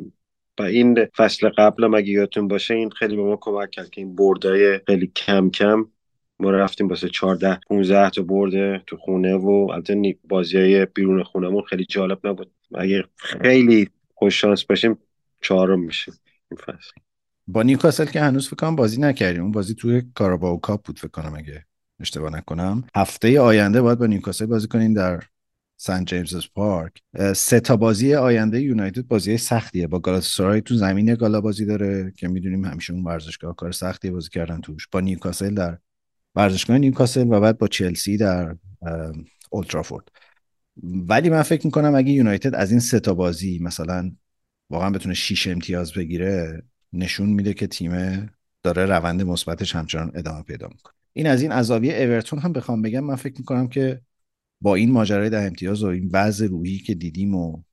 [0.60, 4.16] و این فصل قبل اگه یادتون باشه این خیلی به ما کمک کرد که این
[4.16, 5.86] بردای خیلی کم کم
[6.40, 11.62] ما رفتیم واسه 14 15 تا برده تو خونه و البته بازی های بیرون خونمون
[11.62, 12.52] خیلی جالب نبود.
[12.76, 14.98] اگه خیلی خوش شانس باشیم
[15.42, 16.14] چهارم میشیم
[16.52, 16.92] این فصل.
[17.48, 19.42] با نیوکاسل که هنوز فکر کنم بازی نکردیم.
[19.42, 21.66] اون بازی توی کاراباو کاپ بود فکر کنم اگه
[22.00, 22.84] اشتباه نکنم.
[22.96, 25.24] هفته آینده باید با نیوکاسل بازی کنین در
[25.84, 27.02] سن جیمز پارک.
[27.36, 29.88] سه تا بازی آینده یونایتد بازی سختیه.
[29.88, 34.30] با گالاتاسارای تو زمین گالا بازی داره که می‌دونیم همیشه اون ورزشگاه کار سختیه بازی
[34.30, 34.88] کردن توش.
[34.92, 35.78] با نیوکاسل در
[36.36, 38.56] ورزشگاه نیوکاسل و بعد با چلسی در
[39.50, 40.10] اولترافورد
[40.84, 44.12] ولی من فکر می‌کنم اگه یونایتد از این سه تا بازی مثلا
[44.70, 46.64] واقعا بتونه 6 امتیاز بگیره
[46.94, 47.92] نشون میده که تیم
[48.64, 50.94] داره روند مثبتش همچنان ادامه پیدا می‌کنه.
[51.14, 53.00] این از این ازاویه اورتون هم بخوام بگم.
[53.00, 54.02] من فکر می‌کنم که
[54.62, 57.64] با این ماجرای ده امتیاز و این وضع روحی که دیدیم و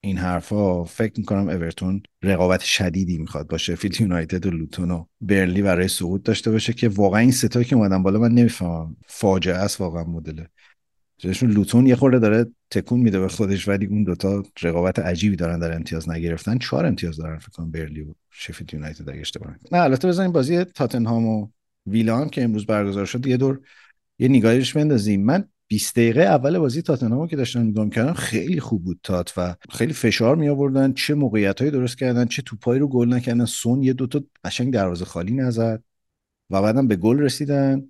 [0.00, 5.62] این حرفا فکر می‌کنم اورتون رقابت شدیدی می‌خواد با شفیلد یونایتد و لوتون و برلی
[5.62, 8.96] برای سقوط داشته باشه که واقعا این ستایی که اومدن بالا من نمی‌فهمم.
[9.06, 10.44] فاجعه است واقعا مدل.
[11.32, 15.58] چون لوتون یه خورده داره تکون میده به خودش ولی اون دوتا رقابت عجیبی دارن
[15.58, 16.58] در امتیاز نگرفتن.
[16.58, 20.64] چهار امتیاز دارن فکر کنم برلی و شفیلد یونایتد اگه اشتباه نه البته بزنین بازی
[20.64, 21.48] تاتنهام و
[21.86, 23.60] ویلان که امروز برگزار شد یه دور
[24.18, 25.24] یه نگاهیش بندازیم.
[25.24, 29.54] من 20 دقیقه اول بازی تاتنهام که داشتن نگاه کردن خیلی خوب بود تات و
[29.70, 33.44] خیلی فشار می آوردن چه موقعیت هایی درست کردن چه توپایی رو گل نکردن.
[33.44, 35.82] سون یه دوتا قشنگ دروازه خالی نزد
[36.50, 37.82] و بعدم به گل رسیدن.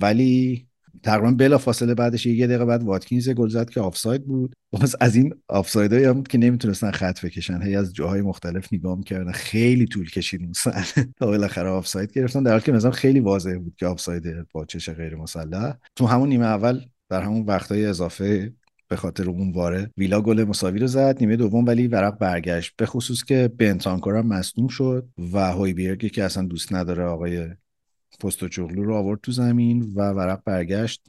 [0.00, 0.66] ولی
[1.02, 4.54] تقریبا بلا فاصله بعدش یه دقیقه بعد واتکینز گل زد که آفساید بود.
[4.70, 7.62] باز از این آفسایدایی هم بود که نمی‌تونستن خط بکشن.
[7.62, 9.32] هی از جاهای مختلف نگاه می‌کردن.
[9.32, 10.52] خیلی طول کشید اون
[11.18, 12.42] تا بالاخره آفساید گرفتن.
[12.42, 15.74] در حالی که مثلا خیلی واضح بود که آفساید با چش غیر مسلح.
[15.96, 16.80] تو همون نیمه اول
[17.12, 18.52] در همون وقتای اضافه
[18.88, 22.74] به خاطر اون واره ویلا گل مساوی رو زد نیمه دوم ولی ورق برگشت.
[22.76, 27.48] به خصوص که بنتانکور هم مصدوم شد و هویبرگی که اصلا دوست نداره آقای
[28.20, 31.02] پستوچوغلو رو آورد تو زمین و ورق برگشت.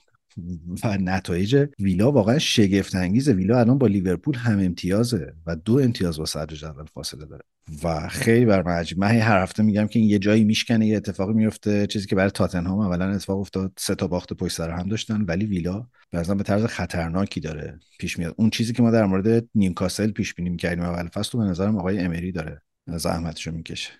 [0.83, 6.17] و نتایج ویلا واقعا شگفت انگیزه ویلا الان با لیورپول هم امتیازه و دو امتیاز
[6.17, 7.43] با صدر جدول فاصله داره.
[7.83, 8.99] و خیلی بر من عجیب.
[8.99, 12.31] من هر هفته میگم که این یه جایی میشکنه یه اتفاقی میفته چیزی که برای
[12.31, 16.43] تاتنهام اولا اتفاق افتاد سه تا باخت پشت سر هم داشتن ولی ویلا بعضا به
[16.43, 18.35] طرز خطرناکی داره پیش میاد.
[18.37, 21.99] اون چیزی که ما در مورد نیوکاسل پیش بینی می‌کردیم اول فصل به نظرم آقای
[21.99, 23.91] امری داره زحمتشو می‌کشه.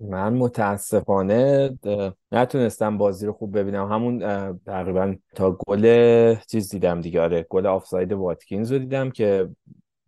[0.00, 1.70] من متاسفانه
[2.32, 3.92] نتونستم بازی رو خوب ببینم.
[3.92, 4.18] همون
[4.66, 7.20] تقریبا تا گل چیز دیدم دیگه.
[7.20, 9.48] آره گل آفساید واتکینز رو دیدم که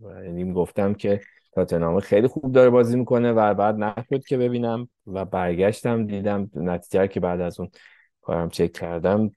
[0.00, 1.20] یعنی گفتم که
[1.52, 7.08] تاتنهام خیلی خوب داره بازی می‌کنه و بعد نشد که ببینم و برگشتم دیدم نتیجه
[7.08, 7.70] که بعد از اون
[8.22, 9.30] کارم چک کردم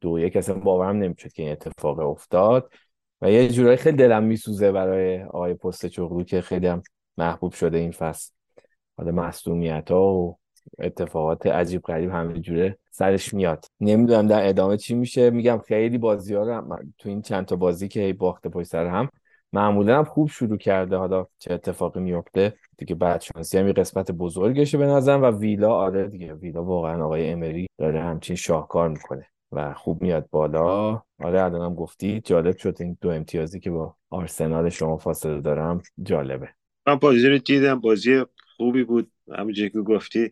[0.00, 2.70] دو یک اصلا باورم نمی‌شد که این اتفاق افتاد.
[3.20, 6.82] و یه جورایی خیلی دلم میسوزه برای آقای پست چغلو که خیلی هم
[7.18, 8.35] محبوب شده این فصل.
[8.96, 10.38] حالا مصدومیت ها و
[10.78, 13.64] اتفاقات عجیب غریب همه جوره سرش میاد.
[13.80, 15.30] نمی‌دونم در ادامه چی میشه.
[15.30, 19.08] میگم خیلی بازی ها رو تو این چند تا بازی که باخته پشت سر هم
[19.52, 20.96] معمولا هم خوب شروع کرده.
[20.96, 26.08] حالا چه اتفاقی میفته دیگه بعد شانسی هم قسمت بزرگشه به نظرم و ویلا آره
[26.08, 31.02] دیگه ویلا واقعا آقای امری داره همچین شاهکار می‌کنه و خوب میاد بالا.
[31.22, 35.82] آره الانم گفتی جالب شد این دو امتیازی که با آرسنال شما فاصله دارم.
[36.02, 36.48] جالبه.
[36.86, 37.80] من بازی رو دیدم.
[37.80, 38.24] بازی
[38.56, 39.10] خوبی بود.
[39.38, 40.30] همونجوری که گفتی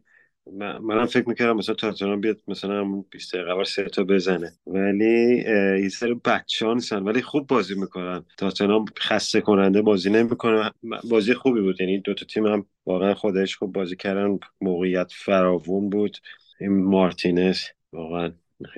[0.81, 4.53] منم فکر می‌کردم مثلا تاتنهام بیاد مثلا همون 20 دقیقه سه تا بزنه.
[4.67, 5.45] ولی
[5.83, 8.25] یه سر بچانسن ولی خوب بازی می‌کنن.
[8.39, 10.71] تاتنهام خسته کننده بازی نمی‌کنه.
[11.11, 11.81] بازی خوبی بود.
[11.81, 14.39] یعنی دو تا تیم هم واقعا خودش خوب بازی کردن.
[14.61, 16.17] موقعیت فراوون بود.
[16.61, 17.61] این مارتینز
[17.93, 18.33] واقعا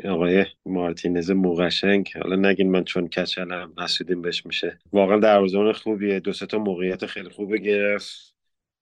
[0.04, 4.78] آقای مارتینز موقشنگ حالا نگین من چون کچلم حسودیم بهش میشه.
[4.92, 6.20] واقعا دروازه‌بان خوبیه.
[6.20, 8.35] دو تا موقعیت خیلی خوبه گرفت.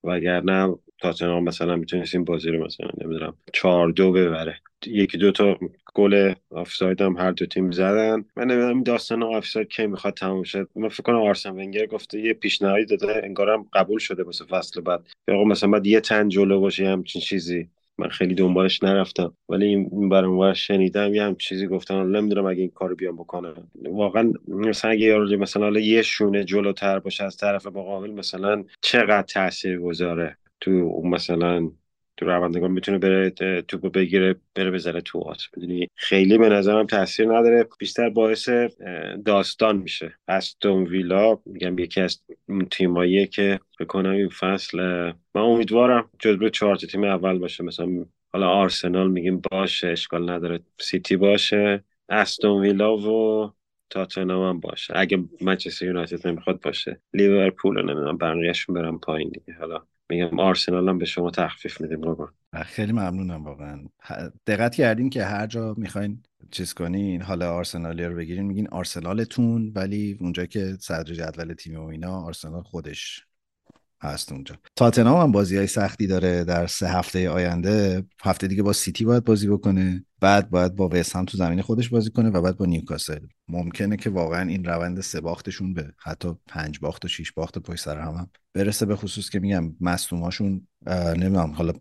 [0.05, 4.57] وگرنه تاتنهام مثلا می‌تونست این بازی رو مثلا نمی‌دونم چهار دو ببره.
[4.87, 5.59] یکی دو تا
[5.95, 8.25] گل آفساید هم هر دو تیم زدن.
[8.37, 12.33] من نمی‌دونم داستان آفساید کی می‌خواد تموم شد من فکر کنم آرسن ونگر گفته یه
[12.35, 15.07] پیشنهادی داده انگارم قبول شده واسه فصل بعد.
[15.29, 17.69] یا مثلا بعد یه تن جلو باشه همچین چیزی.
[17.99, 19.37] من خیلی دنبالش نرفتم.
[19.49, 22.07] ولی این برام شنیدم یه هم چیزی گفتن.
[22.07, 23.53] نمی‌دونم اگه این کارو بیام بکنه
[23.85, 29.79] واقعا مثلا اگه یارو مثلا یه شونه جلوتر باشه از طرف مقابل مثلا چقدر تاثیر
[29.79, 30.71] گذاره تو
[31.05, 31.71] مثلا
[32.17, 33.31] تو روندگان می‌تونه بره
[33.69, 35.43] توپو بگیره بره بزنه تو آت.
[35.57, 37.69] می‌دونی؟ خیلی به نظرم تاثیر نداره.
[37.79, 38.49] بیشتر باعث
[39.25, 40.15] داستان میشه.
[40.29, 42.23] استون ویلا میگم یکی از
[42.71, 44.79] تیماییه که بکنم این فصل
[45.35, 47.65] من امیدوارم جزو چهار تیم اول باشه.
[47.65, 50.61] مثلا حالا آرسنال میگیم باشه اشکال نداره.
[50.81, 53.53] سیتی باشه استون ویلا و
[53.91, 54.95] تاتنهام هم باشه.
[54.97, 57.01] اگه منچستر یونایتد نمی‌خواد باشه.
[57.15, 59.59] لیورپول نمی‌دونم بقیه‌شون برم پایین دیگه.
[59.59, 59.83] حالا
[60.15, 62.31] میگم آرسنال هم به شما تخفیف میدیم بابا
[62.65, 63.85] خیلی ممنونم واقعا.
[64.47, 70.17] دقت کردین که هر جا می‌خواین چیز کنین حالا آرسنالی رو بگیرین میگین آرسنالتون ولی
[70.21, 73.27] اونجا که صدر جدول تیم و اینا آرسنال خودش
[74.05, 74.55] هست اونجا.
[74.77, 78.05] تاتنهام هم بازی های سختی داره در سه هفته آینده.
[78.23, 80.05] هفته دیگه با سیتی باید بازی بکنه.
[80.21, 83.21] بعد باید با وست هم تو زمین خودش بازی کنه و بعد با نیوکاسل.
[83.49, 87.81] ممکنه که واقعا این روند سه باختشون به حتی پنج باخت و شیش باخت پشت
[87.81, 91.73] سر هم, هم برسه به خصوص که میگم مصدوماشون نمی‌دونم حالا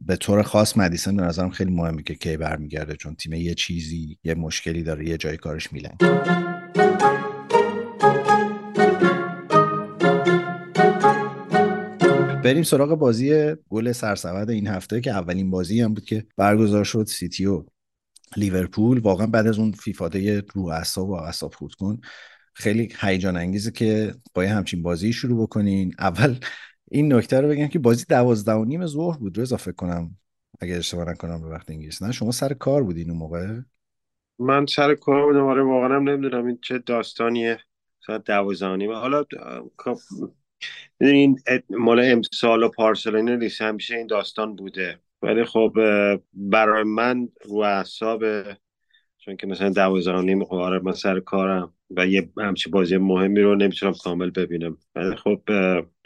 [0.00, 4.18] به طور خاص مدیسن به نظرم خیلی مهمه که کی برمیگرده چون تیم یه چیزی
[4.24, 5.96] یه مشکلی داره یه جای کارش میلنگ
[12.46, 17.04] بریم سراغ بازی گل سرسود این هفته که اولین بازی هم بود که برگزار شد.
[17.06, 17.64] سیتی و
[18.36, 18.98] لیورپول.
[18.98, 22.00] واقعا بعد از اون فیفاده رو اعصاب و اعصاب خورد کن.
[22.54, 25.94] خیلی هیجان انگیزه که با همچین بازی شروع بکنین.
[25.98, 26.38] اول
[26.90, 29.36] این نکته رو بگم که بازی دوازده و نیم ظهر بود.
[29.36, 30.16] رو اضافه کنم
[30.60, 32.02] اگه اشتباه نکنم به وقت انگلیس.
[32.02, 33.60] نه شما سر کار بودین اون موقع؟
[34.38, 35.46] من سر کار بودم.
[35.46, 37.58] آره واقعا نمی‌دونم این چه داستانیه.
[38.06, 38.92] ساعت دوازده نیم.
[38.92, 39.24] حالا
[39.78, 39.98] خب،
[41.00, 41.38] این
[41.70, 44.98] مال امسال و پارسال نیست همیشه این داستان بوده.
[45.22, 45.72] ولی خب
[46.32, 48.24] برای من رو اعصاب
[49.18, 53.40] چون که مثلا دوازده نیم خب آره من سر کارم و یه همچی بازی مهمی
[53.40, 54.78] رو نمی‌تونم کامل ببینم.
[54.94, 55.40] ولی خب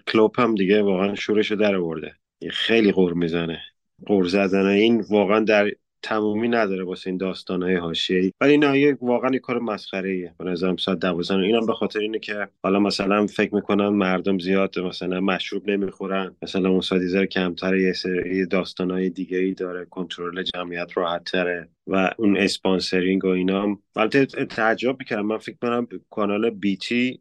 [0.07, 2.15] کلوپ هم دیگه واقعا شورشو در آورده.
[2.51, 3.61] خیلی غور می‌زنه.
[4.07, 5.71] غور زدن این واقعا در
[6.03, 8.33] تمومی نداره واسه این داستان های حاشیه‌ای.
[8.41, 11.99] ولی نه یه واقعا یه کار مسخره ایه به نظرم ساعت 12 اینم به خاطر
[11.99, 16.37] اینه که حالا مثلا فکر می‌کنن مردم زیاد مثلا مشروب نمی‌خورن.
[16.43, 19.85] مثلا اون سادیزر کمتر یه سری داستان های دیگه ای داره.
[19.85, 25.27] کنترل جمعیت راحت تره و اون اسپانسرینگ و اینا البته تعجب می‌کردم.
[25.27, 27.21] من فکر کنم کانال بیتی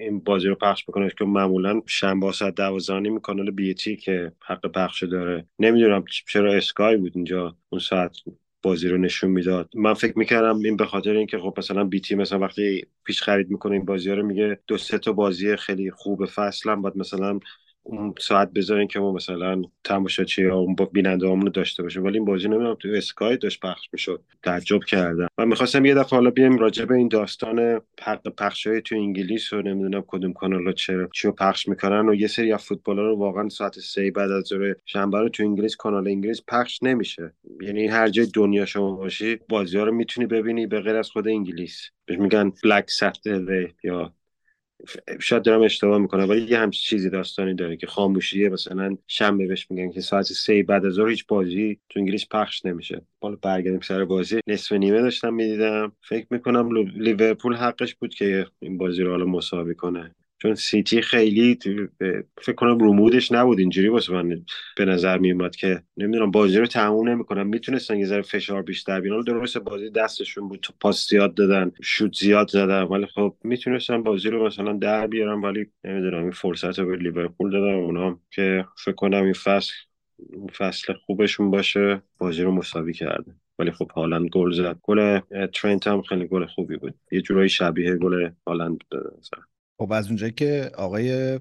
[0.00, 5.02] این بازی رو پخش بکنه که معمولا شنبه ساعت دوازانی کانال بیتی که حق پخش
[5.02, 5.46] داره.
[5.58, 8.16] نمی‌دونم چرا اسکای بود اینجا اون ساعت
[8.62, 9.70] بازی رو نشون می‌داد.
[9.74, 13.72] من فکر می‌کردم این به خاطر اینکه خب مثلا بیتی مثلا وقتی پیش خرید می‌کنه
[13.72, 17.40] این بازی ها رو میگه دو سه تا بازی خیلی خوب فصل هم باید مثلا
[17.82, 22.04] اون ساعت بذارین که ما مثلا تماشاچی یا اون بیننده رو داشته باشیم.
[22.04, 24.22] ولی این بازی نمی‌دونم تو اسکای داشت پخش می‌شد.
[24.42, 25.28] تعجب کردم.
[25.38, 29.52] و می‌خواستم یه دفعه حالا بیایم راجع به این داستان حق پخش های تو انگلیس
[29.52, 33.48] و نمی‌دونم کدوم کانال چرا چی پخش می‌کنن و یه سری از فوتبال رو واقعا
[33.48, 37.32] ساعت سه بعد از ظهر شنبه رو تو انگلیس کانال انگلیس پخش نمیشه.
[37.60, 41.28] یعنی هر جای دنیا شما باشی بازی ها رو می‌تونی ببینی به غیر از خود
[41.28, 41.90] انگلیس.
[42.06, 44.12] بهش میگن بلک ساتردی یا
[45.20, 48.48] شاید دارم اشتباه می‌کنم ولی یه همچین چیزی داستانی داره که خاموشیه.
[48.48, 53.02] مثلا شنبه بهش میگن که ساعت سه بعد از هیچ بازی تو انگلیس پخش نمیشه.
[53.20, 54.40] حالا برگردیم سر بازی.
[54.46, 55.92] نصف نیمه داشتم می‌دیدم.
[56.02, 60.14] فکر می‌کنم لیورپول حقش بود که این بازی رو حالا مساوی کنه.
[60.42, 61.58] چون سیتی خیلی
[62.42, 64.44] فکر کنم رومودش نبود اینجوری واسه من
[64.76, 69.22] به نظر میومد که نمی‌دونم بازی رو تموم نمی‌کنم می‌تونستن یه ذره فشار بیشتر بیان
[69.22, 74.30] درست بازی دستشون بود تو پاس زیاد دادن شوت زیاد زدن ولی خب می‌تونستن بازی
[74.30, 77.74] رو مثلا در بیارن ولی نمی‌دونم این فرصت رو به لیورپول دادن.
[77.74, 79.72] اونا که فکر کنم این فصل
[80.58, 84.78] فصل خوبشون باشه بازی رو مساوی کرده ولی خب هالند گل زد.
[84.82, 86.94] گل ترنت هم خیلی گل خوبی بود.
[87.12, 88.84] یه جورایی شبیه گل هالند
[89.22, 91.40] زد خب از اونجایی که آقای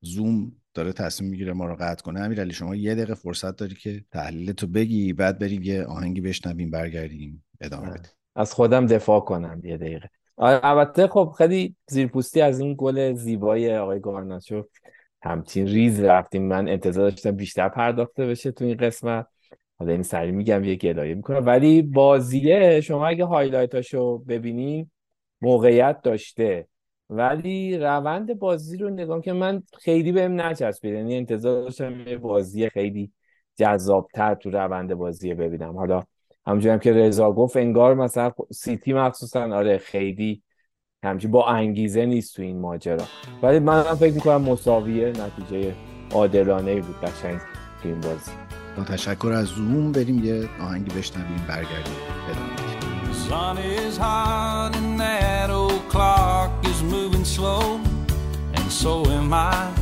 [0.00, 4.04] زوم داره تصمیم می‌گیره ما رو قطع کنه امیرعلی شما یه دقیقه فرصت داری که
[4.12, 8.12] تحلیل تو بگی بعد بریم یه آهنگی بشنویم برگردیم ادامه بدیم.
[8.36, 10.10] از خودم دفاع کنم یه دقیقه.
[10.38, 14.64] البته خب خیلی زیرپوستی از این گل زیبای آقای گارناچو
[15.22, 16.42] همچین ریز رفتیم.
[16.42, 19.26] من انتظار داشتم بیشتر پرداخته بشه تو این قسمت.
[19.78, 21.46] حالا این سری میگم یه گدایی می‌کنم.
[21.46, 24.90] ولی بازیه شما اگه highlight اشو ببینین
[25.40, 26.68] موقعیت داشته.
[27.10, 30.94] ولی روند بازی رو نگاه که من خیلی بهم نچسبید.
[30.94, 33.12] یعنی انتظار داشتم یه بازی خیلی
[33.56, 35.76] جذابتر تو روند بازی ببینم.
[35.76, 36.02] حالا
[36.46, 40.42] همونجوری هم که رضا گفت انگار مثلا سیتی مخصوصا آره خیلی
[41.04, 43.04] همچین با انگیزه نیست تو این ماجرا.
[43.42, 45.74] ولی من هم فکر می‌کنم مساویه نتیجه
[46.12, 47.38] عادلانه بود قشنگ
[47.82, 48.32] تو این بازی.
[48.76, 51.94] با تشکر از زوم بریم یه آهنگی بشنویم برگردیم.
[53.28, 53.56] sun
[57.26, 57.80] slow,
[58.54, 59.72] and so am I.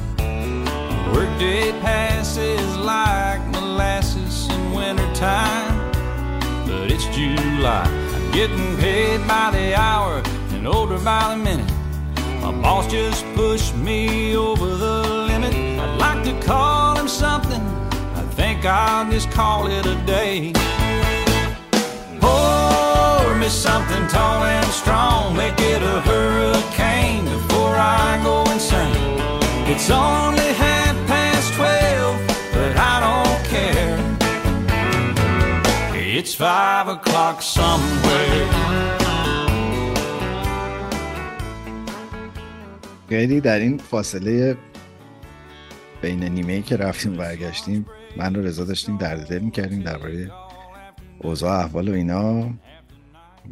[1.12, 5.92] Workday passes like molasses in wintertime,
[6.66, 7.84] but it's July.
[8.14, 11.70] I'm getting paid by the hour and older by the minute.
[12.40, 15.54] My boss just pushed me over the limit.
[15.54, 17.60] I'd like to call him something.
[18.20, 20.52] I think I'll just call it a day.
[22.20, 25.36] Pour me something tall and strong.
[25.36, 26.73] Make it a hurricane
[27.74, 29.18] before I go insane.
[29.72, 32.18] It's only half past twelve,
[32.54, 33.98] but I don't care.
[36.18, 38.50] It's five o'clock somewhere.
[43.08, 44.56] خیلی در این فاصله
[46.02, 50.30] بین نیمه که رفتیم برگشتیم من رو رضا داشتیم درد دل می‌کردیم درباره
[51.18, 52.50] اوضاع احوال و اینا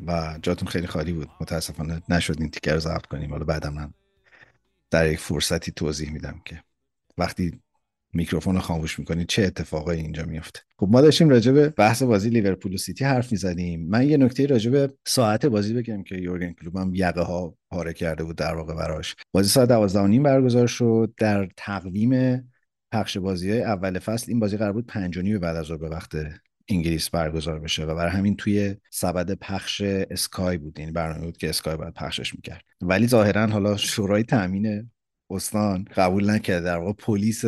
[0.07, 3.93] و جاتون خیلی خالی بود متاسفانه نشد این تیکر رو ضبط کنیم حالا بعدا من
[4.93, 6.63] در یک فرصتی توضیح میدم که
[7.19, 7.61] وقتی
[8.15, 12.31] میکروفون رو خاموش می‌کنید چه اتفاقایی اینجا میفته خب ما داشتیم راجع به بحث بازی
[12.31, 13.89] لیورپول و سیتی حرف می‌زدیم.
[13.89, 17.93] من یه نکته راجع به ساعت بازی بگم که یورگن کلوب هم یقه ها پاره
[17.93, 19.17] کرده بود در واقع براش.
[19.33, 21.15] بازی ساعت 12 نیم برگزار شد.
[21.17, 22.43] در تقویم
[22.93, 25.89] پخش بازی های اول فصل این بازی قرار بود 5 نیم بعد از ظهر به
[25.89, 26.17] وقت
[26.73, 30.79] انگلیس برگزار بشه و برای همین توی سبد پخش اسکای بود.
[30.79, 32.65] یعنی برنامه بود که اسکای باید پخشش می‌کرد.
[32.81, 34.91] ولی ظاهرا حالا شورای تامین
[35.31, 36.65] استان قبول نکرده.
[36.65, 37.45] در واقع پلیس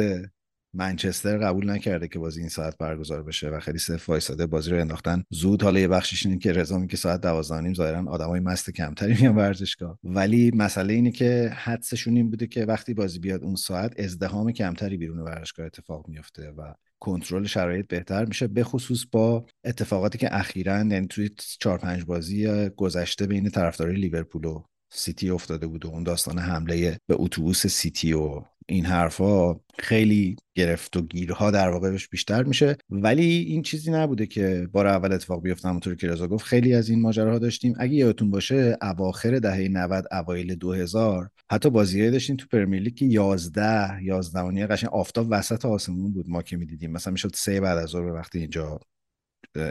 [0.74, 4.80] منچستر قبول نکرده که بازی این ساعت برگزار بشه و خیلی صف وایساده بازی رو
[4.80, 5.24] انداختن.
[5.30, 7.74] زود حالا یه بخشش اینه که رضا که ساعت 12 نیم.
[7.74, 9.98] ظاهرا آدمای مست کمتری میان ورزشگاه.
[10.04, 14.96] ولی مسئله اینه که حدسشون این بوده که وقتی بازی بیاد اون ساعت ازدحام کمتری
[14.96, 16.74] بیرون ورزشگاه اتفاق میفته و
[17.05, 22.69] کنترل شرایط بهتر میشه به خصوص با اتفاقاتی که اخیرا یعنی توی 4 5 بازی
[22.69, 24.62] گذشته بین طرفدارای لیورپول و
[24.93, 30.96] سیتی افتاده بود و اون داستان حمله به اتوبوس سیتی و این حرفا خیلی گرفت
[30.96, 32.77] و گیرها در واقعش بیشتر میشه.
[32.90, 36.44] ولی این چیزی نبوده که بار اول اتفاق بیفته همونطور که رضا گفت.
[36.44, 37.74] خیلی از این ماجراها داشتیم.
[37.79, 43.05] اگه یادتون باشه اواخر دهه 90 اوایل 2000 حتی بازیایی داشتیم تو پرمیر لیگ که
[43.05, 46.92] 11 11 و قشنگ آفتاب وسط آسمون بود ما که می‌دیدیم.
[46.92, 48.81] مثلا می‌شد سه بعد از ظهر وقتی اینجا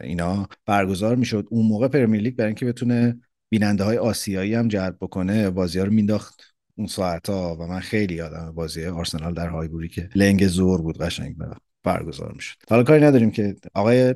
[0.04, 1.48] اینا برگزار می‌شد.
[1.52, 5.86] اون موقع پرمیر لیگ برای اینکه بتونه بیننده های آسیایی هم جلب بکنه بازی ها
[5.86, 10.48] رو مینداخت اون ساعت ها و من خیلی یادم بازی آرسنال در هایبوری که لنگ
[10.48, 11.36] ظهر بود قشنگ
[11.84, 12.58] برگزار می‌شد.
[12.70, 14.16] حالا کاری نداریم که آقای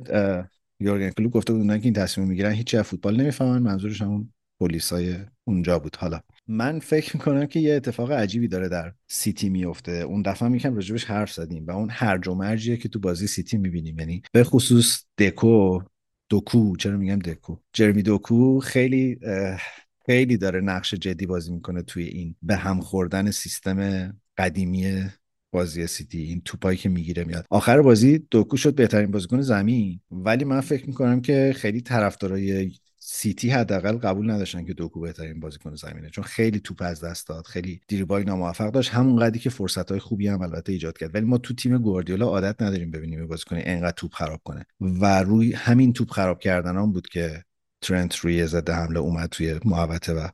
[0.80, 5.16] یورگن کلوپ گفته بودن که این تصمیم می‌گیرن هیچی از فوتبال نمی‌فهمن منظورش همون پلیسای
[5.44, 5.96] اونجا بود.
[5.96, 10.74] حالا من فکر می‌کنم که یه اتفاق عجیبی داره در سیتی میفته اون دفعه میکم
[10.74, 13.98] راجبش حرف زدیم و اون هرج و مرجیه که تو بازی سیتی می‌بینیم.
[13.98, 15.80] یعنی به خصوص دکو
[16.28, 19.18] دوکو چرا میگم دکو؟ جرمی دوکو خیلی
[20.08, 25.04] خیلی داره نقش جدی بازی می‌کنه توی این به هم خوردن سیستم قدیمی
[25.52, 27.46] بازی سیتی این توپایی که می‌گیره میاد.
[27.50, 30.00] آخر بازی دوکو شد بهترین بازیکن زمین.
[30.10, 35.74] ولی من فکر می‌کنم که خیلی طرفدارای سیتی حداقل قبول نداشتن که دوکو بهترین بازیکن
[35.74, 36.10] زمینه.
[36.10, 38.90] چون خیلی توپ از دست داد خیلی دیربای ناموفق داشت.
[38.90, 41.14] همون قدری که فرصت های خوبی هم البته ایجاد کرد.
[41.14, 44.66] ولی ما تو تیم گواردیولا عادت نداریم ببینیم بازیکن انقدر توپ خراب کنه.
[44.80, 47.44] و روی همین توپ خراب کردن هم بود که
[47.80, 50.28] ترنت روی ضد حمله اومد توی محوطه و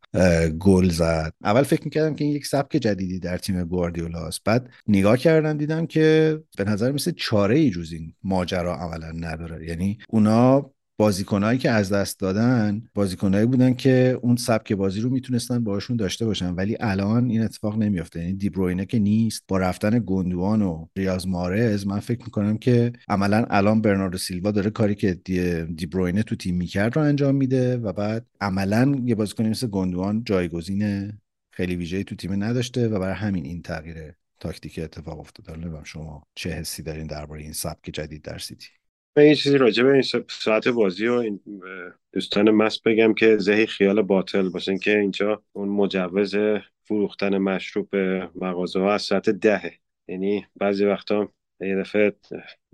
[0.49, 1.33] گل زد.
[1.45, 4.41] اول فکر می‌کردم که این یک سبک جدیدی در تیم گواردیولا است.
[4.45, 9.69] بعد نگاه کردم دیدم که به نظر مثل چاره ای جز این ماجرا عملا نداره.
[9.69, 15.65] یعنی اونا بازیکنهایی که از دست دادن بازیکنهایی بودن که اون سبک بازی رو می‌تونستن
[15.65, 16.55] باشون داشته باشن.
[16.55, 18.21] ولی الان این اتفاق نمیافته.
[18.21, 23.47] یعنی دیبروینه که نیست با رفتن گندوان و ریاض مارز من فکر می‌کنم که عملا
[23.51, 27.93] الان برناردو سیلوا داره کاری که دی دیبروینه تو تیم می‌کرد رو انجام میده و
[27.93, 31.13] بعد عملا یه بازیکن مثل گندوان جایگزین
[31.51, 35.53] خیلی ویژه‌ای تو تیم نداشته و برای همین این تغییر تاکتیک اتفاق افتاده.
[35.53, 38.69] نمی‌دونم شما چه حسی دارین درباره این سبک جدید در سیتی؟
[39.17, 41.41] من یه چیزی راجع به این ساعت بازی و این
[42.13, 46.37] دوستان مست بگم که زهی خیال باطل واسه اینکه اینجا اون مجوز
[46.85, 47.97] فروختن مشروب
[48.35, 49.79] مغازه ها از ساعت دهه.
[50.09, 51.29] یعنی بعضی وقتا
[51.61, 52.13] یه دفعه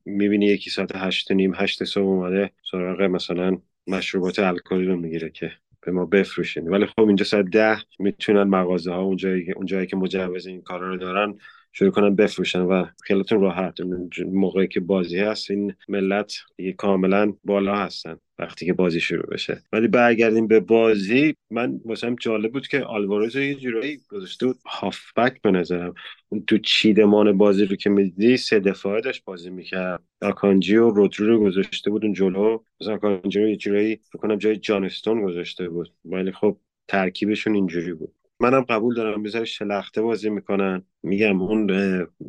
[0.04, 5.52] می‌بینی یکی ساعت هشت نیم هشت صبح اومده سراغ مثلا مشروبات الکلی رو می‌گیره که
[5.80, 6.68] به ما بفروشین.
[6.68, 10.96] ولی خب اینجا ساعت ده می‌تونن مغازه ها اونجایی, اونجایی که مجوز این کارا رو
[10.96, 11.38] دارن
[11.72, 13.80] شروع کنن بفروشن و خیلیتون راحت
[14.26, 19.62] موقعی که بازی هست این ملت دیگه کاملا بالا هستن وقتی که بازی شروع بشه.
[19.72, 21.34] ولی برگردیم به بازی.
[21.50, 25.94] من واسم جالب بود که آلوارز یه جورایی گذاشته بود هافبک به نظرم.
[26.28, 30.02] اون تو چیدمان بازی رو که می‌دیدی سه دفاعه داشت بازی می‌کرد.
[30.22, 32.58] آکانجی و رودرو رو گذاشته بود اون جلو.
[32.80, 35.92] مثلا آکانجی رو یه جورایی فکر کنم جای جانستون گذاشته بود.
[36.04, 36.56] ولی خب
[36.88, 38.12] ترکیبشون اینجوری بود.
[38.40, 40.82] منم قبول دارم بذار شلخته بازی می‌کنن.
[41.02, 41.70] میگم اون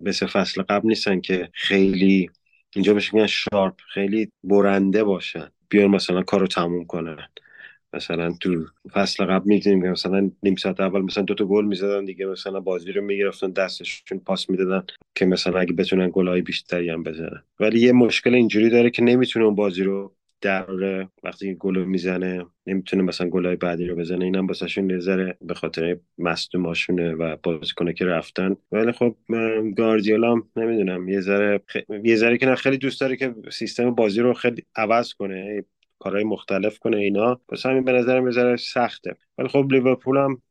[0.01, 2.29] مثل فصل قبل نیستن که خیلی
[2.75, 5.47] اینجا بهش میگن شارپ خیلی برنده باشن.
[5.69, 7.17] بیان مثلا کارو تموم کنن.
[7.93, 12.05] مثلا تو فصل قبل می‌دونیم که مثلا نیم ساعت اول مثلا دو تا گل می‌زدن
[12.05, 14.83] دیگه مثلا بازی رو می‌گرفتن دستشون پاس می‌دادن
[15.15, 17.43] که مثلا اگه بتونن گلای بیشتری هم بزنن.
[17.59, 20.65] ولی یه مشکل اینجوری داره که نمی‌تونه اون بازی رو در
[21.23, 24.25] وقتی گل می‌زنه نمی‌تونه مثلا گلای بعدی رو بزنه.
[24.25, 28.55] اینم واسهشون نظره به خاطر مصدوماشونه و بازیکنه که رفتن.
[28.71, 29.15] ولی خب
[29.77, 31.77] گاردیولا هم نمی‌دونم یه ذره خ...
[32.03, 35.63] یه ذره که نه خیلی دوست داره که سیستم بازی رو خیلی عوض کنه
[35.99, 37.35] کارهای مختلف کنه اینا.
[37.49, 39.15] پس همین به نظرم یه سخته.
[39.37, 40.41] ولی خب لیورپول هم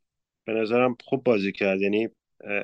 [0.44, 1.80] به نظرم خوب بازی کرد.
[1.80, 2.08] یعنی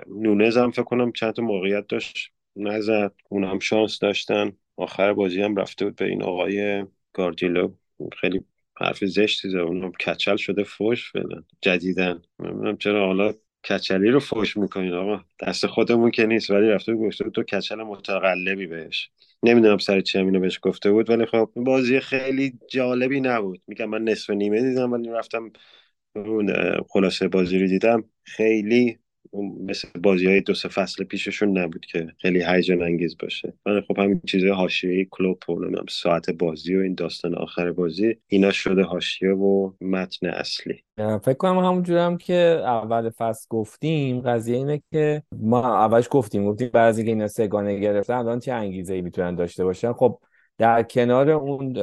[0.07, 3.13] نونز هم فکر کنم چند تا موقعیت داشت نزد.
[3.29, 4.53] اونم شانس داشتن.
[4.77, 6.85] آخر بازی هم رفته بود به این آقای
[7.17, 7.73] گاردیلو
[8.21, 8.41] خیلی
[8.81, 9.57] حرف زشتی زد.
[9.57, 11.43] اونم کچل شده فوش فعلا.
[11.63, 12.23] جدیدن.
[12.41, 13.35] نمی‌دونم چرا حالا
[13.71, 15.25] کچلی رو فوش می‌کنین آقا.
[15.47, 19.11] دست خودمون که نیست ولی رفته گفته تو کچل متقلبی بهش.
[19.43, 23.63] نمی‌دونم سر چی اینو بهش گفته بود ولی خب بازی خیلی جالبی نبود.
[23.67, 25.53] میگم من نصف نیمه دیدم ولی رفتم
[26.17, 26.53] اون
[26.89, 28.05] خلاصه بازی رو دیدم.
[28.25, 28.99] خیلی
[29.61, 33.53] مثل بازی های دو سه فصل پیششون نبود که خیلی هیجان انگیز باشه.
[33.67, 35.55] من خب همین چیزهای حاشیه‌ای کلوپ و
[35.89, 40.83] ساعت بازی و این داستان آخر بازی اینا شده حاشیه و متن اصلی.
[40.97, 46.71] فکر کنم همونجور هم که اول فصل گفتیم قضیه اینه که ما اولش گفتیم گفتیم
[46.73, 50.19] بعضی که اینا سگانه گرفتن الان چه انگیزه ای می‌تونن داشته باشن؟ خب
[50.59, 51.77] در کنار اون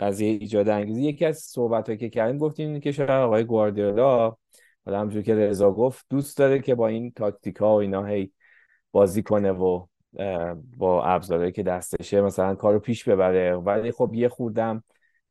[0.00, 4.36] قضیه ایجاد انگیزه یکی از صحبت که کردیم گفتیم که شاید آقای گواردیولا
[4.86, 8.32] حالا همجور که رضا گفت دوست داره که با این تاکتیک ها و اینا هی
[8.92, 9.86] بازی کنه و
[10.76, 13.56] با ابزارهایی که دستشه مثلا کارو پیش ببره.
[13.56, 14.84] ولی خب یه خوردم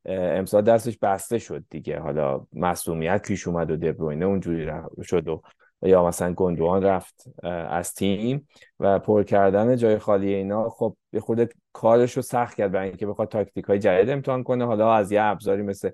[0.05, 1.99] امسال دستش بسته شد دیگه.
[1.99, 4.71] حالا مسئولیت پیش اومد و دبروینه اونجوری
[5.03, 5.41] شد و
[5.81, 7.23] یا مثلا گندوان رفت
[7.69, 8.47] از تیم
[8.79, 10.69] و پر کردن جای خالی اینا.
[10.69, 14.65] خب یه خورده کارش رو سخت کرد برای اینکه بخواد تاکتیک های جدید امتحان کنه.
[14.65, 15.89] حالا از یه ابزاری مثل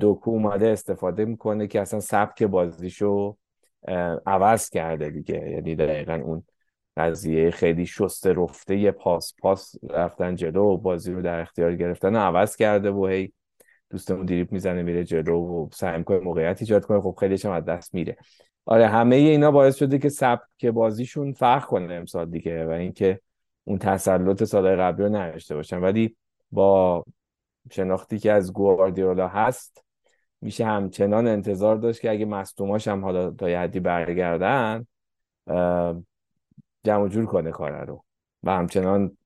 [0.00, 3.36] دوکو اومده استفاده می‌کنه که اصلا سبک بازیشو
[4.26, 5.50] عوض کرده دیگه.
[5.50, 6.42] یعنی دقیقا اون
[6.96, 12.16] قضیه خیلی شسته رفته یه پاس پاس رفتن جلو و بازی رو در اختیار گرفتن
[12.16, 13.32] و عوض کرده و هی
[13.90, 17.00] دوستمون دیریب می‌زنه میره جلو و سعی می‌کنه موقعیت ایجاد کنه.
[17.00, 18.16] خب خیلیش هم از دست میره.
[18.64, 23.20] آره همه اینا باعث شده که سبک بازیشون فرق کنه امسال دیگه و اینکه
[23.64, 25.80] اون تسلط سال قبلی رو نداشته باشن.
[25.80, 26.16] ولی
[26.52, 27.04] با
[27.70, 29.84] شناختی که از گواردیولا هست
[30.40, 34.86] میشه همچنان انتظار داشت که اگه مصدوماش هم حالا تا یه حدی برگردن
[36.84, 38.04] جمع جور کنه کاره رو
[38.42, 39.16] و همچنان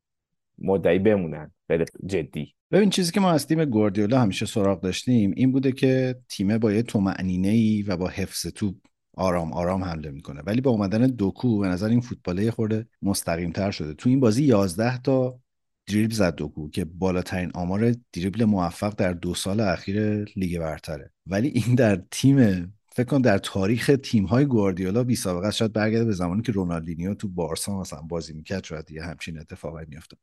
[0.58, 2.54] مدعی بمونن خیلی جدی.
[2.70, 6.72] ببین چیزی که ما از تیم گواردیولا همیشه سراغ داشتیم این بوده که تیمه با
[6.72, 8.74] یه تومعنینه ای و با حفظ تو
[9.16, 10.42] آرام آرام حمله می‌کنه.
[10.46, 13.94] ولی با اومدن دوکو به نظر این فوتباله خورده مستقیم تر شده.
[13.94, 15.38] تو این بازی 11 تا
[15.86, 21.10] دریبل زد دوکو که بالاترین آمار دریبل موفق در دو سال اخیر لیگ برتره.
[21.26, 26.04] ولی این در تیم فکر کنم در تاریخ تیم های گواردیولا بی سابقه شاید برگرده
[26.04, 30.18] به زمانی که رونالدینیو تو بارسا مثلا بازی می‌کرد شاید یه همچین اتفاقی میافتاد.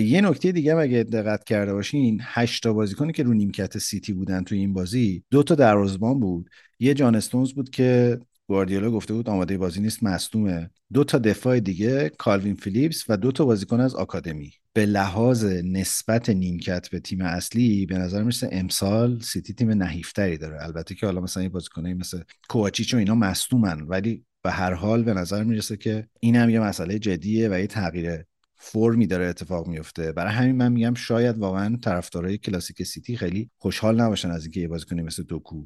[0.00, 4.12] یه نکته دیگه هم اگه دقت کرده باشین هشت تا بازیکنی که رو نیمکت سیتی
[4.12, 6.50] بودن تو این بازی دو تا دروازه‌بان بود.
[6.78, 10.70] یه جان استونز بود که گواردیولا گفته بود آماده بازی نیست مصدومه.
[10.92, 14.52] دو تا دفاع دیگه کالوین فیلیپس و دو تا بازیکن از آکادمی.
[14.72, 20.64] به لحاظ نسبت نیمکت به تیم اصلی به نظر می‌رسه امسال سیتی تیم نحیفتری داره.
[20.64, 25.02] البته که حالا مثلا یه بازیکنایی مثل کوواچیچ و اینا مصدومن ولی به هر حال
[25.02, 28.24] به نظر می‌رسه که این هم یه مسئله جدیه و یه تغییر
[28.56, 34.00] فرمی داره اتفاق میفته برای همین من میگم شاید واقعا طرفدارای کلاسیک سیتی خیلی خوشحال
[34.00, 35.64] نباشن از اینکه یه بازیکنی مثل دوکو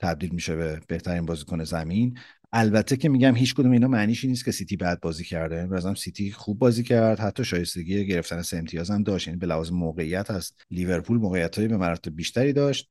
[0.00, 2.18] تبدیل میشه به بهترین بازیکن زمین.
[2.52, 5.66] البته که میگم هیچ کدوم اینا معنیش نیست که سیتی بد بازی کرده.
[5.66, 7.20] مثلا سیتی خوب بازی کرد.
[7.20, 9.28] حتی شایستگی گرفتن سه امتیاز هم داشت.
[9.28, 12.90] یعنی به لحاظ موقعیت هست لیورپول موقعیت به مراتب بیشتری داشت.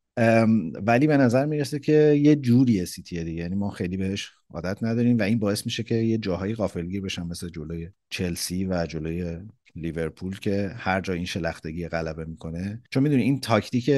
[0.85, 3.41] ولی به نظر می‌رسه که یه جوری سیتی دیگه.
[3.41, 7.23] یعنی ما خیلی بهش عادت نداریم و این باعث میشه که یه جاهایی غافلگیر بشن
[7.23, 9.37] مثل جلوی چلسی و جلوی
[9.75, 12.81] لیورپول که هر جا این شلختگی غلبه می‌کنه.
[12.91, 13.91] چون می‌دونی این تاکتیک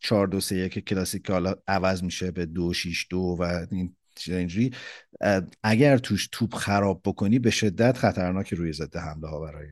[0.00, 3.96] 4 2 3 1 کلاسیک حالا عوض میشه به 2 6 2 و این
[4.26, 4.70] اینجوری
[5.62, 9.66] اگر توش توپ خراب بکنی به شدت خطرناک روی ضد حمله ها برای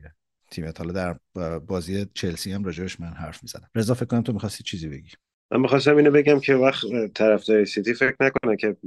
[0.51, 0.81] تیمت.
[0.81, 1.17] حالا در
[1.59, 3.69] بازی چلسی هم راجعش من حرف می‌زنم.
[3.75, 5.09] رضا فکر کنم تو می‌خواستی چیزی بگی؟
[5.51, 8.77] من می‌خواستم اینو بگم که وقت طرفدار سیتی فکر نکنه که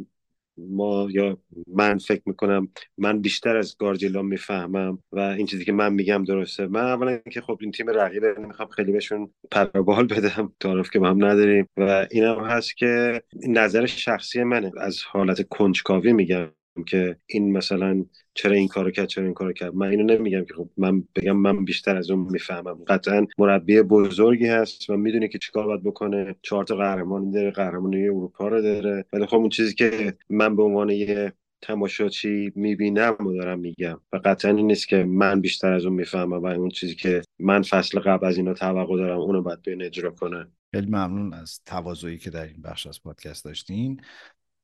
[0.59, 5.93] ما یا من فکر می‌کنم من بیشتر از گاردیولا می‌فهمم و این چیزی که من
[5.93, 6.67] میگم درسته.
[6.67, 11.09] من اولا که خب این تیم رقیب می‌خوام خیلی بهشون پربال بدم تعارف که ما
[11.09, 11.69] هم نداریم.
[11.77, 14.73] و اینم هست که نظر شخصی منه.
[14.77, 16.49] از حالت کنجکاوی میگم.
[16.87, 18.05] که این مثلا
[18.35, 19.75] چرا این کارو کرد چرا این کارو کرد.
[19.75, 22.85] من اینو نمیگم که خب من بگم من بیشتر از اون می‌فهمم.
[22.87, 26.35] قطعا مربی بزرگی هست و می‌دونه که چیکار باید بکنه.
[26.43, 29.05] چهار تا قهرمانی داره قهرمانی اروپا رو داره.
[29.13, 34.01] ولی خب اون چیزی که من به عنوان یه تماشاچی می‌بینم و دارم میگم.
[34.13, 37.63] و قطعا این نیست که من بیشتر از اون می‌فهمم و اون چیزی که من
[37.63, 40.47] فصل قبل از اینا توقع دارم اونو باید بین اجرا کنه.
[40.75, 44.01] خیلی ممنون از تواضعی که در این بخش از پادکست داشتین.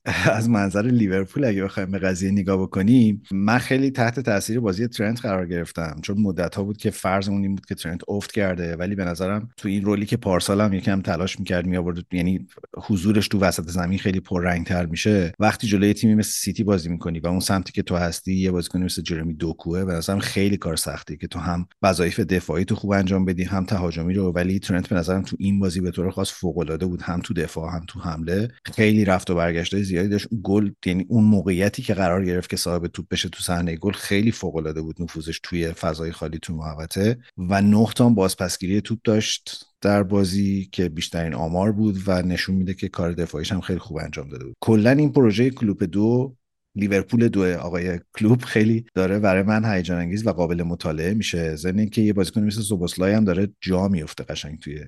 [0.32, 5.20] از منظر لیورپول اگه بخوایم به قضیه نگاه بکنیم من خیلی تحت تاثیر بازی ترنت
[5.20, 5.96] قرار گرفتم.
[6.02, 9.48] چون مدت ها بود که فرضمون این بود که ترنت افت کرده ولی به نظرم
[9.56, 12.46] تو این رولی که پارسال هم یکم تلاش می‌کرد می آورد یعنی
[12.76, 15.32] حضورش تو وسط زمین خیلی پررنگ تر میشه.
[15.38, 18.82] وقتی جلوی تیمی مثل سیتی بازی می‌کنی و اون سمتی که تو هستی یه بازیکن
[18.82, 22.90] مثل جرمی دوکوه به نظرم خیلی کار سختی که تو هم وظایف دفاعی تو خوب
[22.92, 24.32] انجام بدی هم تهاجمی رو.
[24.32, 27.34] ولی ترنت به نظرم تو این بازی به طور خاص فوق العاده بود هم تو
[27.34, 28.48] دفاع هم تو حمله.
[28.74, 29.74] خیلی رفت و برگشت.
[29.88, 30.28] زیادی داشت.
[30.42, 34.30] گل یعنی اون موقعیتی که قرار گرفت که صاحب توپ بشه تو صحنه گل خیلی
[34.30, 37.18] فوق العاده بود نفوذش توی فضای خالی تو محوطه.
[37.50, 37.62] و
[37.94, 43.12] تا بازپسگیری توپ داشت در بازی که بیشترین آمار بود و نشون میده که کار
[43.12, 44.56] دفاعیش هم خیلی خوب انجام داده بود.
[44.60, 46.36] کلا این پروژه کلوپ دو
[46.74, 51.56] لیورپول دو آقای کلوب خیلی داره برای من هیجان انگیز و قابل مطالعه میشه.
[51.56, 54.84] ضمن اینکه یه بازیکن مثل زوبوسلای هم داره جا میفته قشنگ توی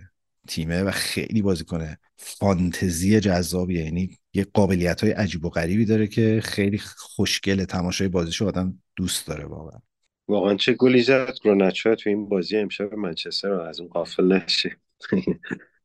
[0.48, 3.84] تیمه و خیلی بازیکن فانتزی جذابیه.
[3.84, 9.26] یعنی یه قابلیت های عجیب و غریبی داره که خیلی خوشگل تماشای بازیشو آدم دوست
[9.26, 9.78] داره واقعا.
[10.28, 14.76] واقعا چه گلی زد گروناچو تو این بازی امشب منچستر از اون قافل نشه.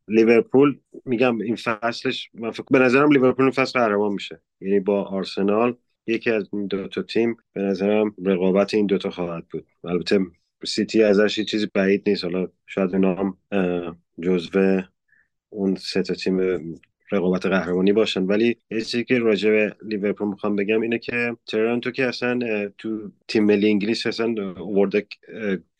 [0.07, 4.41] لیورپول میگم این فصلش من فکر به نظرم لیورپول فصل قهرمان میشه.
[4.61, 5.77] یعنی با آرسنال
[6.07, 9.67] یکی از این دو تا تیم به نظرم رقابت این دوتا خواهد بود.
[9.83, 10.19] البته
[10.65, 12.23] سیتی ازش چیزی بعید نیست.
[12.23, 14.81] حالا شاید اونا هم جزو
[15.49, 16.39] اون سه تا تیم
[17.11, 18.23] رقابت قهرمانی باشن.
[18.23, 22.39] ولی یه چیزی که راجع به لیورپول می‌خوام بگم اینه که ترانتو که اصلا
[22.77, 25.07] تو تیم ملی انگلیس اصلا ورده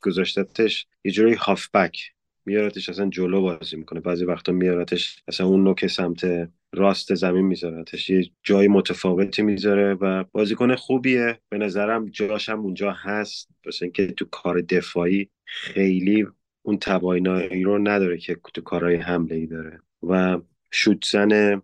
[0.02, 2.15] گذاشتتش یه جوری هافبک.
[2.46, 4.00] میارتش اصلا جلو بازی می‌کنه.
[4.00, 8.10] بعضی وقتا میارتش اصلا اون نوک سمت راست زمین میذارتش.
[8.10, 11.40] یه جای متفاوتی می‌ذاره و بازیکن خوبیه.
[11.50, 13.50] به نظرم جاش هم اونجا هست.
[13.66, 16.26] بس اینکه تو کار دفاعی خیلی
[16.62, 19.80] اون توانایی رو نداره که تو کارهای حمله ای داره.
[20.04, 20.40] و
[20.72, 21.62] شوت زن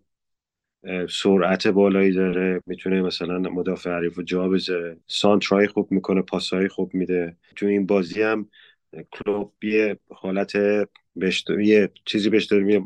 [1.10, 2.62] سرعت بالایی داره.
[2.66, 4.98] می‌تونه مثلا مدافع حریف رو جا بذاره.
[5.08, 7.38] سانترای خوب می‌کنه پاسهای خوب میده.
[7.56, 8.50] تو این بازی هم
[9.12, 10.54] کلوب یه حالت
[11.60, 12.82] یه چیزی بهش داره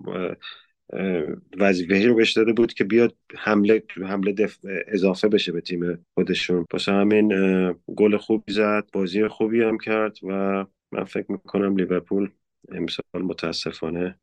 [1.58, 4.58] وظیفه رو بهش داده بود که بیاد حمله حمله دف...
[4.88, 6.66] اضافه بشه به تیم خودشون.
[6.70, 7.28] پس همین
[7.96, 12.30] گل خوبی زد بازی خوبی هم کرد و من فکر می‌کنم لیورپول
[12.72, 14.20] امسال متاسفانه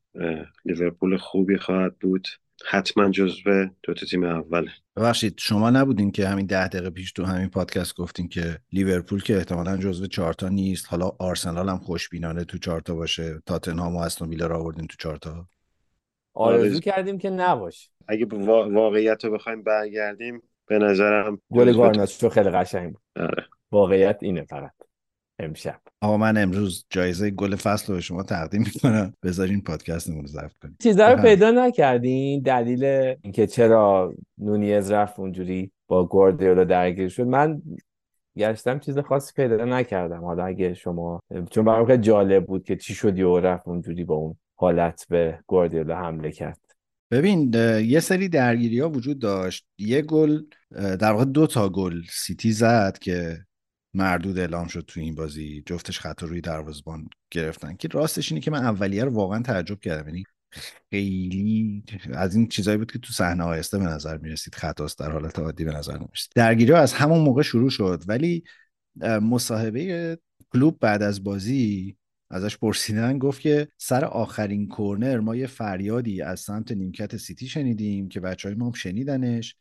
[0.64, 2.28] لیورپول خوبی خواهد بود.
[2.66, 4.68] حتما جزو دو تیم اول.
[4.96, 9.36] ببخشید شما نبودین که همین ده دقیقه پیش تو همین پادکست گفتین که لیورپول که
[9.36, 10.86] احتمالا جزو چهارتا نیست.
[10.88, 13.42] حالا آرسنال هم خوشبینانه تو چهارتا باشه.
[13.46, 15.46] تاتنهام و استون ویلا رو آوردین تو چهارتا
[16.34, 17.90] آرزو کردیم که نباشه.
[18.08, 18.26] اگه
[18.70, 23.02] واقعیت رو بخوایم برگردیم به نظرم گل گارناچو خیلی قشنگ بود.
[23.16, 23.46] آره.
[23.72, 24.72] واقعیت اینه فقط.
[25.42, 25.80] امشب.
[26.00, 29.14] آقا من امروز جایزه گل فصل رو به شما تقدیم می‌کنم.
[29.22, 30.76] بذارین پادکستمون رو ضبط کنیم.
[30.82, 32.84] چیزا رو پیدا نکردین؟ دلیل
[33.22, 37.62] اینکه چرا نونیز رفت اونجوری با گواردیولا درگیر شد؟ من
[38.38, 40.24] گشتم چیز خاصی پیدا نکردم.
[40.24, 44.14] حالا اگه شما چون برام خیلی جالب بود که چی شد و رفت اونجوری با
[44.14, 46.58] اون حالت به گواردیولا حمله کرد.
[47.10, 49.66] ببین یه سری درگیری ها وجود داشت.
[49.78, 53.38] یه گل در واقع دو تا گل سیتی زد که
[53.94, 55.62] مردود اعلام شد تو این بازی.
[55.66, 57.76] جفتش خط روی دروازبان گرفتن.
[57.76, 60.08] که راستش اینه که من اولیه رو واقعا تعجب کردم.
[60.08, 60.24] یعنی
[60.90, 64.54] خیلی از این چیزایی بود که تو صحنه آهسته به نظر می‌رسید.
[64.54, 68.02] خطاست در حالت عادی به نظر نمی‌رسید درگیری از همون موقع شروع شد.
[68.06, 68.44] ولی
[69.22, 70.18] مصاحبه
[70.50, 71.96] کلوب بعد از بازی
[72.30, 78.08] ازش پرسیدن گفت که سر آخرین کورنر ما یه فریادی از سمت نیمکت سیتی شنیدیم
[78.08, 79.56] که بچه های ما هم شنیدنش.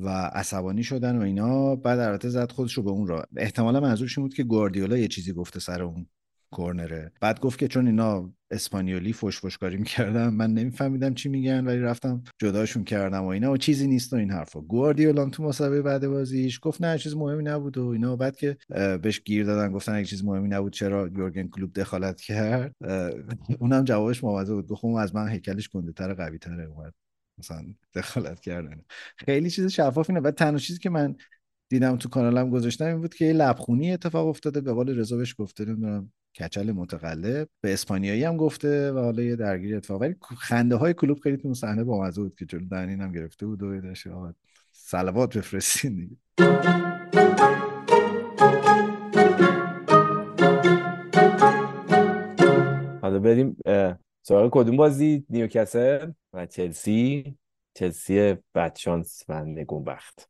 [0.00, 3.24] و عصبانی شدن و اینا بعد البته زد خودش رو به اون را.
[3.36, 6.06] احتمالا منظورش این بود که گواردیولا یه چیزی گفته سر اون
[6.52, 7.12] کورنره.
[7.20, 12.22] بعد گفت که چون اینا اسپانیولی فوش فوشکاری می‌کردن من نمیفهمیدم چی میگن ولی رفتم
[12.38, 14.60] جداشون کردم و اینا و چیزی نیست و این حرفا.
[14.60, 18.16] گواردیولا تو مسابقه بعد بازیش گفت نه چیز مهمی نبود و اینا.
[18.16, 18.56] بعد که
[19.02, 22.74] بهش گیر دادن گفتن اگه چیز مهمی نبود چرا یورگن کلوب دخالت کرد؟
[23.58, 24.66] اونم جوابش مواضع بود.
[24.66, 26.94] گفت از من هیکلش گنده تر قوی تره اومد.
[27.40, 27.64] مثلا
[27.94, 28.82] دخالت کردن.
[29.16, 30.20] خیلی چیز شفاف اینه.
[30.20, 31.16] و تنها چیزی که من
[31.68, 34.60] دیدم تو کانالم گذاشتم این بود که یه لبخونی اتفاق افتاده.
[34.60, 37.48] به قول رضا بهش گفته نمی‌دونم کچل متقلب.
[37.60, 40.00] به اسپانیایی هم گفته و حالا یه درگیری اتفاق.
[40.00, 43.62] ولی خنده های کلوب خیلی تو صحنه با بود که جلو دنین هم گرفته بود
[43.62, 44.06] و داشت
[44.72, 46.16] صلوات بفرستین دیگه.
[53.02, 53.56] حالا بریم
[54.30, 57.36] سراغ کدوم بازی؟ نیوکاسل و چلسی.
[57.74, 60.28] چلسی بدشانس و نگونبخت.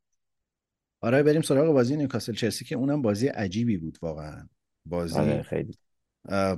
[1.00, 2.32] آره بریم سراغ بازی نیوکاسل.
[2.32, 4.48] چلسی که اونم بازی عجیبی بود واقعا.
[4.86, 5.78] بازی آره خیلی.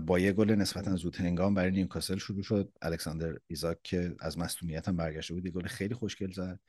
[0.06, 2.72] با یه گل نسبتا زود هنگام برای نیوکاسل شروع شد.
[2.82, 6.60] الکساندر ایزاک که از مصدومیت هم برگشته بود یه گل خیلی خوشگل زد.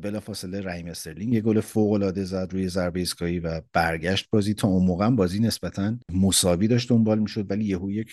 [0.00, 4.54] بلافاصله رحیم استرلینگ یه گل فوق العاده زد روی ضربه ایستگاهی و برگشت بازی.
[4.54, 8.10] تا اون موقع بازی نسبتا مساوی داشت دنبال می‌شد ولی یهو یک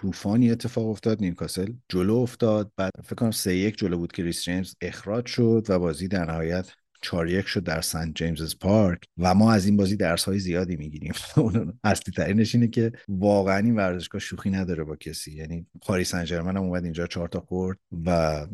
[0.00, 2.72] طوفانی اتفاق افتاد نیوکاسل جلو افتاد.
[2.76, 6.24] بعد فکر کنم سه یک جلو بود که ریس جیمز اخراج شد و بازی در
[6.24, 10.38] نهایت 4 یک شد در سنت جیمز پارک و ما از این بازی درس های
[10.38, 11.12] زیادی می‌گیریم.
[11.84, 15.32] اصلی ترینش اینه که واقعا این ورزشگاه شوخی نداره با کسی.
[15.32, 18.46] یعنی پاریس سن ژرمن هم اومد اینجا چهار تا خورد و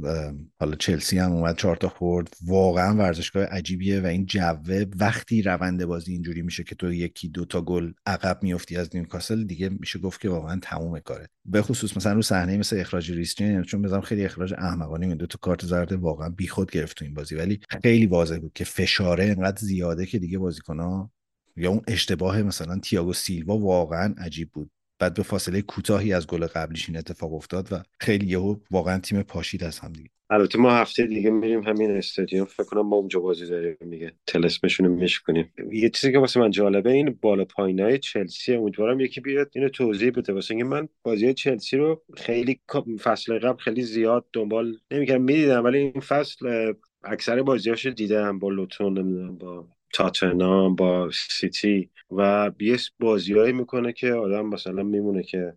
[0.61, 2.37] حالا چلسی هم اومد چهار تا خورد.
[2.47, 7.45] واقعا ورزشگاه عجیبیه و این جوه وقتی روند بازی اینجوری میشه که تو یکی دو
[7.45, 11.29] تا گل عقب میافتی از نیوکاسل دیگه میشه گفت که واقعا تموم کاره.
[11.45, 15.17] به خصوص مثلا رو صحنه مثل اخراج ریس چون به نظرم خیلی اخراج احمقانه این
[15.17, 17.35] دو تا کارت زرد واقعا بیخود گرفت تو این بازی.
[17.35, 21.11] ولی خیلی واضح بود که فشاره انقدر زیاده که دیگه بازیکن‌ها
[21.57, 24.71] یا اون اشتباه مثلا تییاگو سیلوا واقعا عجیب بود.
[24.99, 29.23] بعد به فاصله کوتاهی از گل قبلیش این اتفاق افتاد و خیلی یهو واقعا تیم
[29.23, 30.11] پاشید از هم دیگه.
[30.31, 32.45] البته ما هفته دیگه میریم همین استادیوم.
[32.45, 36.51] فکر کنم ما اونجا بازی داریم میگه تلسمشون رو میشکنیم یه چیزی که واسه من
[36.51, 40.33] جالبه این بالا پایینای چلسی امیدوارم یکی بیاد اینو توضیح بده.
[40.33, 42.61] واسه اینکه من بازی چلسی رو خیلی
[43.03, 45.23] فصل قبل خیلی زیاد دنبال نمی‌کردم.
[45.23, 46.73] می‌دیدم ولی این فصل
[47.05, 54.13] اکثر بازیاشو دیدم با لوتون نمی‌دونم با تاتنام با سیتی و یه بازیهایی می‌کنه که
[54.13, 55.53] آدم مثلا میمونه که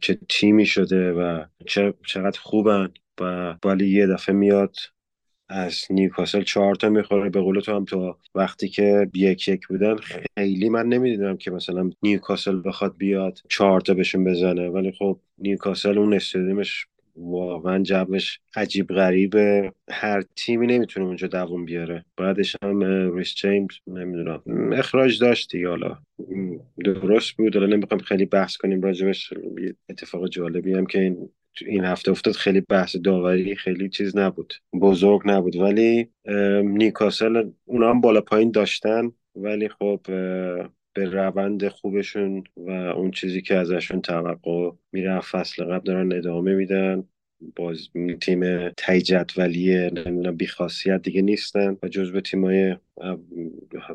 [0.00, 2.88] چه تیمی شده و چه چقدر خوبن
[3.20, 4.76] و ولی یه دفعه میاد
[5.48, 7.30] از نیوکاسل چهار تا می‌خوره.
[7.30, 11.90] به قول تو هم تا وقتی که یک یک بودن خیلی من نمی‌دیدم که مثلا
[12.02, 14.68] نیوکاسل بخواد بیاد چهار تا بهشون بزنه.
[14.68, 16.86] ولی خب نیوکاسل اون استادیومش
[17.20, 19.72] واقعا جوش عجیب غریبه.
[19.90, 22.04] هر تیمی نمی‌تونه اونجا دووم بیاره.
[22.16, 22.82] بعدش هم
[23.16, 24.42] ریس جیمز نمی‌دونم
[24.72, 25.98] اخراج داشتی حالا
[26.84, 27.56] درست بود.
[27.56, 29.32] حالا نمی‌خوام خیلی بحث کنیم راجبش.
[29.90, 31.28] اتفاق جالبی هم که این
[31.66, 32.34] این هفته افتاد.
[32.34, 34.54] خیلی بحث داوری خیلی چیز نبود.
[34.80, 35.56] بزرگ نبود.
[35.56, 36.08] ولی
[36.62, 39.12] نیکاسل اونا هم بالا پایین داشتن.
[39.36, 40.00] ولی خب
[40.98, 47.04] به روند خوبشون و اون چیزی که ازشون توقع میره فصل قبل دارن ادامه میدن.
[47.56, 47.88] باز
[48.20, 52.76] تیم تای جدولی نمی‌دونم بیخاصیت دیگه نیستن و جزو تیمای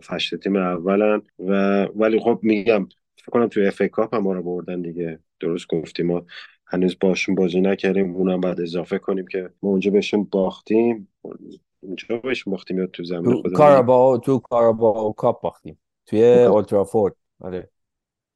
[0.02, 1.22] فشت تیم اولن.
[1.40, 2.88] و ولی خب میگم
[3.18, 5.20] فکر کنم توی اف کاپ هم ما رو بردن دیگه.
[5.40, 6.26] درست گفتیم ما.
[6.66, 8.16] هنوز باشون بازی نکردیم.
[8.16, 11.08] اونم بعد اضافه کنیم که ما اونجا بهشون باختیم.
[11.80, 15.78] اونجا بهشون باختیم یا تو زمین خودمون؟ کاراباو تو کاراباو کاپ باختیم.
[16.06, 17.70] توی اولترافورد آره.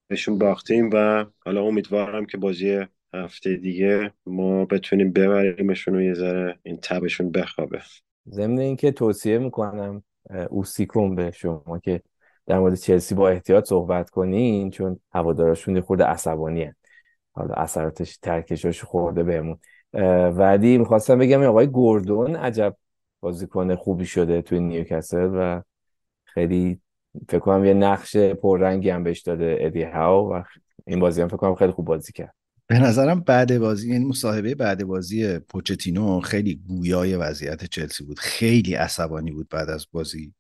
[0.08, 6.60] بهشون باختیم و حالا امیدوارم که بازی هفته دیگه ما بتونیم ببریمشون و یه ذره
[6.64, 7.82] این تبشون بخوابه.
[8.30, 10.04] ضمن اینکه توصیه می‌کنم
[10.50, 12.02] اوسیکون به شما که
[12.46, 16.72] در مورد چلسی با احتیاط صحبت کنین چون هوادارشون خورده عصبانی
[17.32, 19.60] حالا اثراتش ترکشاش خورده بهمون.
[20.30, 22.78] ولی می‌خواستم بگم آقای گوردون عجب
[23.20, 25.62] بازیکن خوبی شده توی نیوکاسل و
[26.24, 26.82] خیلی
[27.30, 30.44] فکر کنم یه نقش پررنگی هم بهش داده ادی هاو و
[30.88, 32.34] این بازی هم فکر کنم خیلی خوب بازی کرد.
[32.68, 38.20] به نظرم بعد بازی یعنی مصاحبه بعد بازی پوچتینو خیلی گویای وضعیت چلسی بود.
[38.20, 40.34] خیلی عصبانی بود بعد از بازی.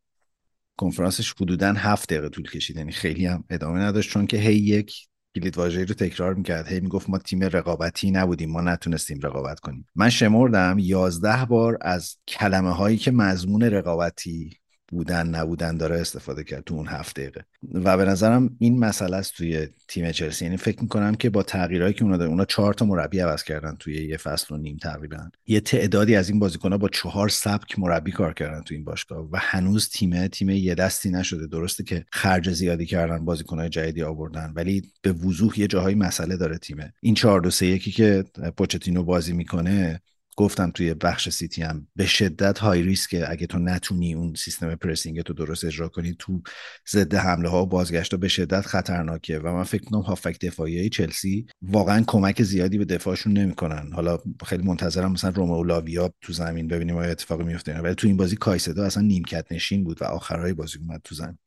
[0.78, 5.07] کنفرانسش حدودا هفت دقیقه طول کشید یعنی خیلی هم ادامه نداشت چون که هی یک
[5.36, 6.67] کلید واژه‌ای رو تکرار می‌کرد.
[6.67, 9.88] هی می‌گفت ما تیم رقابتی نبودیم ما نتونستیم رقابت کنیم.
[9.95, 14.57] من شمردم یازده بار از کلمه هایی که مضمون رقابتی
[14.91, 17.45] بودن نبودن داره استفاده کرد تو اون هفت دقیقه.
[17.73, 20.45] و به نظرم این مسئله است توی تیم چلسی.
[20.45, 23.75] یعنی فکر می‌کنم که با تغییرهایی که اونا دارن اونا چهار تا مربی عوض کردن
[23.79, 25.17] توی یه فصل و نیم تقریبا.
[25.47, 29.38] یه تعدادی از این بازیکن‌ها با چهار سبک مربی کار کردن تو این باشگاه و
[29.39, 31.47] هنوز تیم تیم یه دستی نشده.
[31.47, 36.57] درسته که خرج زیادی کردن بازیکن‌های جدیدی آوردن ولی به وضوح یه جاهایی مسئله داره
[36.57, 38.23] تیمه این 4 2 3 1 که
[38.57, 40.01] پوچتینو بازی می‌کنه
[40.39, 45.21] گفتم توی بخش سیتی هم به شدت های ریسکه اگه تو نتونی اون سیستم پرسینگ
[45.21, 46.41] تو درست اجرا کنی تو
[46.89, 49.39] ضد حمله ها و بازگشت به شدت خطرناکه.
[49.39, 53.91] و من فکر کنم هافک دفاعی چلسی واقعا کمک زیادی به دفاعشون نمی‌کنن.
[53.93, 58.17] حالا خیلی منتظرم مثلا رومئو لاویا تو زمین ببینیم آیا اتفاقی میفته ولی تو این
[58.17, 61.38] بازی کایسدو اصلا نیمکت نشین بود و آخرهای بازی اومد تو زمین.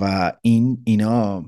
[0.00, 1.44] و این اینا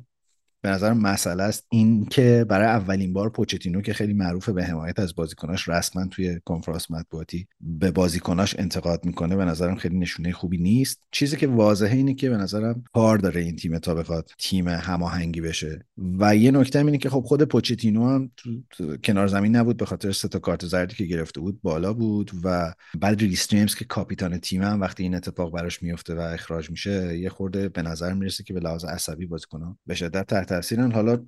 [0.64, 1.66] به نظر مسئله است.
[1.70, 6.40] این که برای اولین بار پوچتینو که خیلی معروفه به حمایت از بازیکناش رسما توی
[6.44, 11.00] کنفرانس مطبوعاتی به بازیکناش انتقاد می‌کنه به نظرم خیلی نشونه خوبی نیست.
[11.10, 15.40] چیزی که واضحه اینه که به نظرم کار داره این تیم تا بخواد تیم هماهنگی
[15.40, 15.86] بشه.
[16.18, 20.12] و یه نکته اینه که خب خود پوچتینو هم تو, کنار زمین نبود به خاطر
[20.12, 24.38] سه تا کارت زردی که گرفته بود بالا بود و بعد ریس جیمز که کاپیتان
[24.38, 28.44] تیم هم وقتی این اتفاق براش میفته و اخراج میشه یه خورده به نظر می‌رسه
[28.44, 31.18] که به لحاظ عصبی بازیکن‌ها به شدت تحت تاثیرن حالا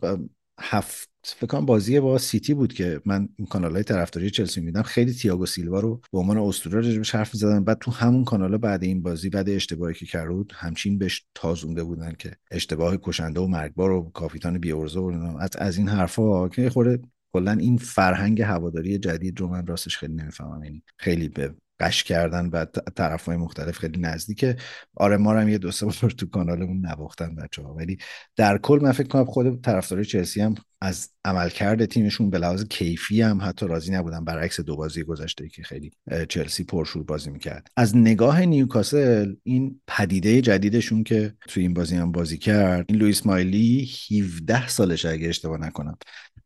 [0.60, 5.12] هفت فکر کنم بازی با سیتی بود که من کانال های طرفداری چلسی میدم خیلی
[5.12, 9.02] تییاگو سیلوا رو به عنوان اسطوره راجبش حرف زدن بعد تو همون کانال بعد این
[9.02, 14.10] بازی بعد اشتباهی که کرد همچین بهش تازونده بودن که اشتباه کشنده و مرگبار و
[14.14, 17.02] کاپیتان بیورزه و از, از این حرفا که خورده
[17.32, 20.64] کلا این فرهنگ هواداری جدید رو من راستش خیلی نمی‌فهمم.
[20.64, 22.64] یعنی خیلی به قش کردن و
[22.96, 24.56] طرف های مختلف خیلی نزدیکه.
[24.96, 27.98] آره ما هم یه دو سه بار تو کانالمون نواختن بچه ها ولی
[28.36, 33.22] در کل من فکر کنم خود طرفدارای چلسی هم از عملکرد تیمشون به لحاظ کیفی
[33.22, 34.24] هم حتی راضی نبودن.
[34.24, 35.90] برعکس دو بازی گذشته که خیلی
[36.28, 37.68] چلسی پرشور بازی می‌کرد.
[37.76, 43.26] از نگاه نیوکاسل این پدیده جدیدشون که تو این بازی هم بازی کرد این لوئیس
[43.26, 45.98] مایلی 17 سالش اگه اشتباه نکنم.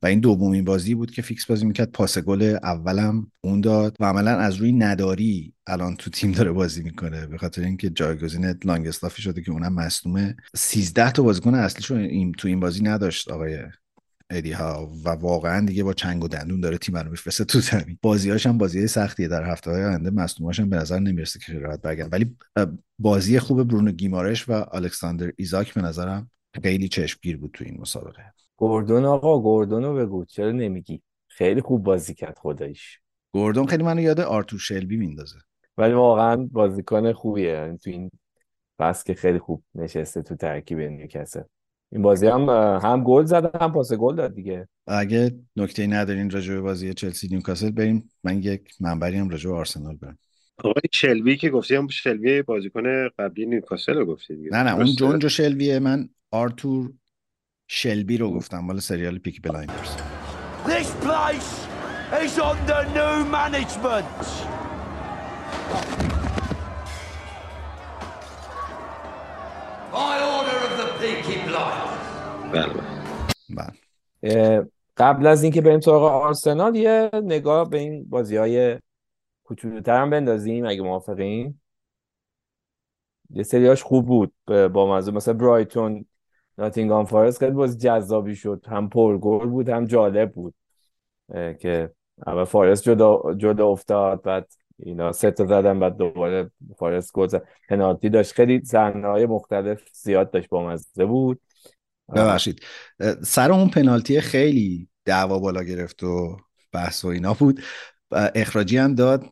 [0.03, 1.93] و این دومین بازی بود که فیکس بازی می‌کرد.
[1.93, 6.83] پاس گل اولم اون داد و عملا از روی نداری الان تو تیم داره بازی
[6.83, 7.27] می‌کنه.
[7.27, 10.37] به خاطر اینکه جایگزین لانگستافی شده که اونم مصدومه.
[10.57, 13.59] 13 تا بازیکن اصلیشو این تو این بازی نداشت آقای
[14.31, 17.99] ادی هاو واقعا دیگه با چنگ و دندون داره تیم رو میفرسته تو زمین.
[18.03, 19.29] بازیاش هم بازی سختیه.
[19.29, 22.37] در هفته های آینده مصدوماش هم به نظر نمی‌رسه که راحت برگردن ولی
[22.99, 26.31] بازی خوب برونو گیمارش و الکساندر ایزاک به نظرم
[26.63, 28.35] خیلی چشمگیر بود تو این مسابقه.
[28.61, 30.25] گوردون آقا گوردون رو بگو.
[30.25, 33.01] چرا نمیگی؟ خیلی خوب بازی کرد خداییش.
[33.33, 35.37] گوردون خیلی منو یاد آرتور شلبی میندازه.
[35.79, 37.49] ولی واقعا بازیکن خوبیه.
[37.49, 38.11] یعنی تو این
[38.79, 41.43] پست که خیلی خوب نشسته تو ترکیب نیوکاسل.
[41.93, 42.49] این بازی هم
[42.83, 44.69] هم گل زد هم پاس گل داد دیگه.
[44.87, 48.11] اگه نکته ندارین راجع به بازی چلسی نیوکاسل بریم.
[48.25, 50.19] من یک منبری هم راجع به آرسنال برم
[50.65, 54.51] آقای شلوی که گفتی هم شلوی بازیکن قبلی نیوکاسل رو گفتی دیگه.
[54.53, 56.93] نه نه اون جونجو شلویه من آرتور
[57.73, 59.97] شلبی رو گفتم مال سریال پیک بلایندرز
[60.67, 61.53] This place
[62.25, 64.21] is under new management.
[69.93, 72.01] By order of the Peaky Blinders.
[72.53, 72.75] بله
[73.51, 74.67] بله
[74.97, 78.79] قبل از اینکه بریم سراغ آرسنال یه نگاه به این بازی های
[79.45, 81.61] کوچولوتر هم بندازیم اگه موافقین
[83.31, 86.07] یه سریاش خوب بود با موضوع مثلا برایتون
[86.61, 88.65] ناتینگام فارست خیلی باز جذابی شد.
[88.69, 90.55] هم پرگل بود هم جالب بود.
[91.61, 91.91] که
[92.27, 97.49] اول فارست جدا, جدا افتاد بعد اینا سه تا زدن بعد دوباره فارست گل زد.
[97.69, 98.33] پنالتی داشت.
[98.33, 101.41] خیلی های مختلف زیاد داشت با مزه بود
[102.17, 102.61] ببخشید.
[103.23, 106.37] سر اون پنالتی خیلی دعوا بالا گرفت و
[106.73, 107.61] بحث و اینا بود.
[108.35, 109.25] اخراجی هم داد.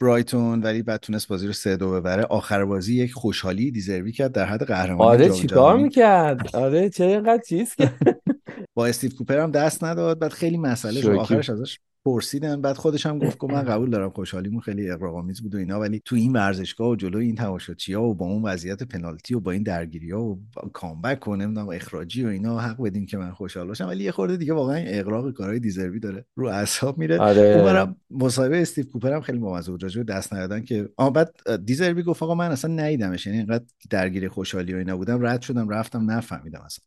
[0.00, 2.22] برایتون ولی بعد تونست بازی رو سه دو ببره.
[2.24, 7.42] آخر بازی یک خوشحالی دیزروی کرد در حد قهرمانی آره چیکار می‌کرد؟ آره چه اینقدر
[7.48, 7.74] چیز
[8.74, 10.18] با استیو کوپر هم دست نداد.
[10.18, 11.08] بعد خیلی مسئله شد.
[11.08, 15.54] آخرش ازش پرسیدن بعد خودش هم گفت که من قبول دارم خوشحالیمون خیلی اقراق‌آمیز بود
[15.54, 19.34] و اینا ولی تو این ورزشگاه و جلو این تماشاچی‌ها و با اون وضعیت پنالتی
[19.34, 20.40] و با این درگیری‌ها و
[20.72, 23.86] کامبک و نمی‌دونم اخراجی و اینا حق بدیم که من خوشحال باشم.
[23.86, 27.18] ولی یه خورده دیگه واقعا اقراق کارهای دیزروی داره رو اعصاب میره.
[27.18, 27.94] آره.
[28.10, 31.34] مصاحبه استیو کوپر هم خیلی بامزه بود راجع دست ندادن که آ بعد
[31.64, 35.68] دیزروی گفت آقا من اصلا ندیدمش یعنی اینقدر درگیر خوشحالی و اینا بودم رد شدم
[35.68, 36.84] رفتم نفهمیدم اصلا.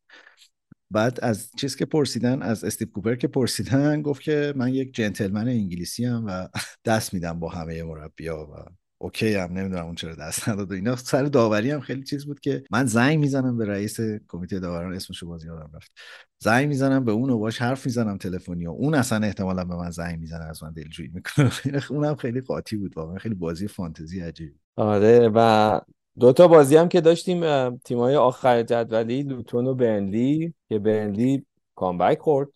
[0.91, 5.47] بعد از چیز که پرسیدن از استیو کوپر که پرسیدن گفت که من یک جنتلمن
[5.47, 6.47] انگلیسی هم و
[6.85, 8.65] دست میدم با همه مربیا و
[8.97, 10.95] اوکی هم نمی‌دونم اون چرا دست نداد و اینا.
[10.95, 15.27] سر داوری هم خیلی چیز بود که من زنگ می‌زنم به رئیس کمیته داوران اسمشو
[15.27, 15.91] بازی یادم رفت.
[16.39, 19.89] زنگ می‌زنم به اون و باش حرف می‌زنم تلفنی و اون اصلا احتمالا به من
[19.91, 21.51] زنگ می‌زنه از من دلجویی می‌کنه.
[21.89, 25.79] اونم خیلی قاطی بود واقعا خیلی بازی فانتزی عجیب آره و
[26.19, 31.45] دو تا بازی هم که داشتیم تیمای آخر جدولی لوتون و برنلی که برنلی
[31.75, 32.49] کامبک خورد.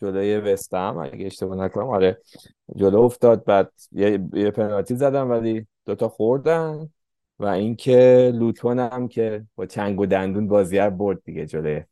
[0.00, 1.86] جلوی وستم اگه اشتباه نکنم.
[1.86, 2.18] آره
[2.76, 6.88] جلو افتاد بعد یه, یه پنالتی زدن ولی دوتا خوردن.
[7.38, 11.82] و اینکه لوتون هم که با چنگ و دندون بازی برد دیگه جلوی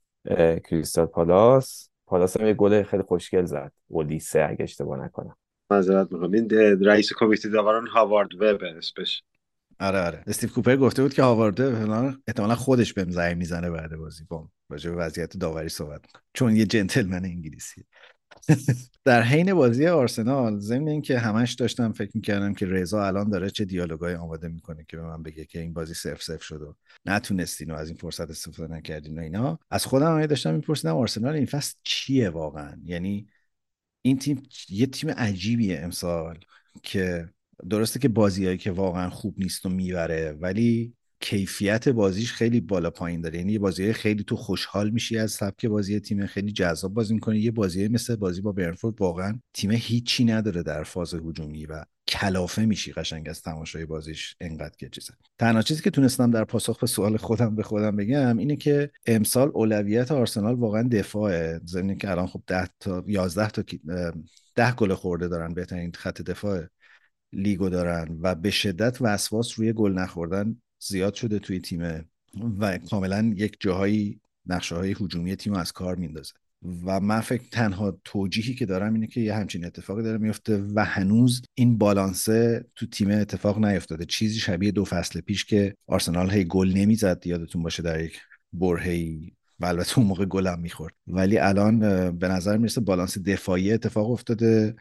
[0.58, 1.90] کریستال پالاس.
[2.06, 3.72] پالاس هم یه گل خیلی خوشگل زد.
[3.88, 5.36] اولیسه اگه اشتباه نکنم.
[5.70, 6.32] معذرت می‌خوام.
[6.32, 6.50] این
[6.84, 9.22] رئیس کمیته داوران هاوارد وب اسمش
[9.80, 10.22] آره آره.
[10.26, 11.60] استیو کوپر گفته بود که هاوارد
[12.26, 16.22] احتمالا خودش بهم زنگ می‌زنه بعد بازی با راجع به وضعیت داوری صحبت می‌کنه.
[16.34, 17.84] چون یه جنتلمن انگلیسی
[19.04, 23.64] در حین بازی آرسنال ضمن اینکه همش داشتم فکر می‌کردم که رضا الان داره چه
[23.64, 26.74] دیالوگای آماده می‌کنه که به من بگه که این بازی سف سف شد و
[27.06, 29.58] نتونستین و از این فرصت استفاده نکردین و اینا.
[29.70, 33.28] از خودم هم داشتم میپرسیدم آرسنال این فصل چیه واقعا؟ یعنی
[34.02, 36.38] این تیم یه تیم عجیبیه امسال
[36.82, 37.28] که
[37.70, 43.20] درسته که بازیهایی که واقعا خوب نیست و می‌بره ولی کیفیت بازیش خیلی بالا پایین
[43.20, 43.38] داره.
[43.38, 47.38] یعنی یه بازی خیلی تو خوشحال میشی از سبک بازی تیم خیلی جذاب بازی می‌کنه
[47.38, 52.64] یه بازی مثل بازی با برنفورد واقعا تیم هیچی نداره در فاز هجومی و کلافه
[52.64, 55.14] میشی قشنگ از تماشای بازیش انقدر که چیزه.
[55.38, 59.50] تنها چیزی که تونستم در پاسخ به سوال خودم به خودم بگم اینه که امسال
[59.54, 61.60] اولویت آرسنال واقعا دفاعه.
[61.64, 63.62] زمینی که الان خب 10 تا 11 تا
[64.54, 66.62] 10 گل خورده دارن بهترین خط دفاع
[67.32, 72.04] لیگو دارن و به شدت وسواس روی گل نخوردن زیاد شده توی تیم
[72.58, 76.32] و کاملا یک جاهایی نقشه های هجومی تیم از کار میندازه.
[76.84, 80.84] و من فکر تنها توجیهی که دارم اینه که یه همچین اتفاقی داره میفته و
[80.84, 84.04] هنوز این بالانسه تو تیم اتفاق نیفتاده.
[84.04, 88.20] چیزی شبیه دو فصل پیش که آرسنال هی گل نمی‌زد یادتون باشه در یک
[88.52, 90.94] برهی و البته اون موقع گلم می‌خورد.
[91.06, 91.78] ولی الان
[92.18, 94.76] به نظر می‌رسه بالانس دفاعی اتفاق افتاده.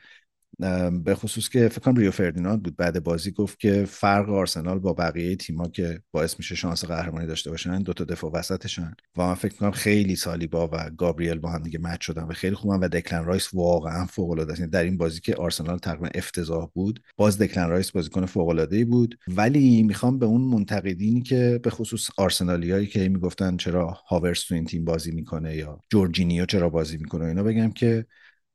[1.04, 2.76] به خصوص که فکر کنم ریو فردیناند بود.
[2.76, 7.50] بعد بازی گفت که فرق آرسنال با بقیه تیما که باعث میشه شانس قهرمانی داشته
[7.50, 8.94] باشن دو تا دفاع وسطشن.
[9.18, 12.56] و من فکر کنم خیلی سالیبا و گابریل با هم دیگه match شدن و خیلی
[12.56, 16.08] خوبن و دکلن رایس واقعا فوق العاده است یعنی در این بازی که آرسنال تقریبا
[16.16, 19.20] افتضاح بود باز دکلن رایس بازیکن فوق العاده بود.
[19.28, 24.66] ولی می‌خوام به اون منتقدینی که به خصوص آرسنالیایی که می‌گفتن چرا هاورس تو این
[24.66, 28.06] تیم بازی می‌کنه یا جورجینیو چرا بازی می‌کنه اینا بگم که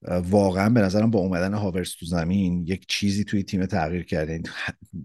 [0.09, 4.33] واقعا به نظرم با اومدن هاورس تو زمین یک چیزی توی تیم تغییر کرده.
[4.33, 4.45] یعنی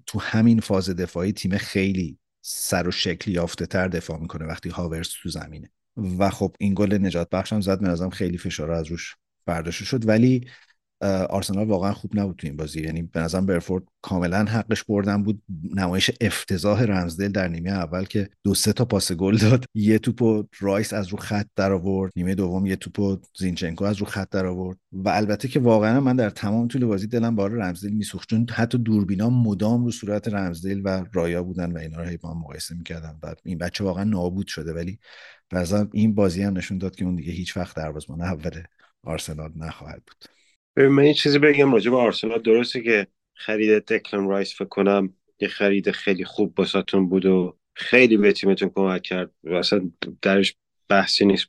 [0.06, 5.10] تو همین فاز دفاعی تیم خیلی سر و شکل یافته تر دفاع می‌کنه وقتی هاورس
[5.24, 5.72] تو زمینه.
[6.20, 9.16] و خب این گل نجات بخشم زد به نظرم خیلی فشار از روش
[9.46, 10.08] برداشته شد.
[10.08, 10.48] ولی
[11.30, 12.82] آرسنال واقعا خوب نبود تو این بازی.
[12.82, 15.44] یعنی به نظرم برنتفورد کاملا حقش بردن بود.
[15.76, 19.66] نمایش افتضاح رمزدل در نیمه اول که دو سه تا پاس گل داد.
[19.74, 22.12] یه توپو رایس از رو خط در آورد.
[22.16, 24.78] نیمه دوم یه توپو زینچنکو از رو خط در آورد.
[24.92, 28.30] و البته که واقعا من در تمام طول بازی دلم برا رمزدل میسوخت.
[28.30, 32.38] چون حتی دوربینا مدام رو صورت رمزدل و رایا بودن و اینا رو با هم
[32.38, 34.74] مقایسه می‌کردن و این بچه واقعا نابود شده.
[34.74, 35.00] ولی
[35.50, 38.64] به این بازی هم نشون داد که اون دیگه هیچ وقت دروازه‌بان اول
[39.04, 40.36] آرسنال نخواهد بود.
[40.78, 42.42] من این چیزی بگم راجع به آرسنال.
[42.42, 48.18] درسته که خرید دکلن رایس فکر کنم یه خرید خیلی خوب باساتون بود و خیلی
[48.18, 49.32] به تیمتون کمک کرد.
[49.44, 50.56] و اصلا درش
[50.90, 51.48] بحثی نیست.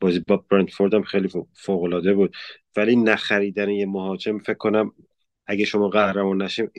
[0.00, 2.36] بازی با برنتفورد هم خیلی فوق العاده بود.
[2.76, 4.92] ولی نخریدن یه مهاجم فکر کنم
[5.46, 6.70] اگه شما قهرمان نشیم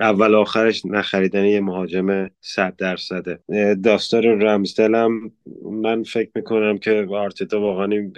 [0.00, 3.40] اول آخرش نخریدن یه مهاجم صد درصده.
[3.84, 5.32] داستان رمزدلم
[5.72, 8.10] من فکر می‌کنم که آرتتا واقعا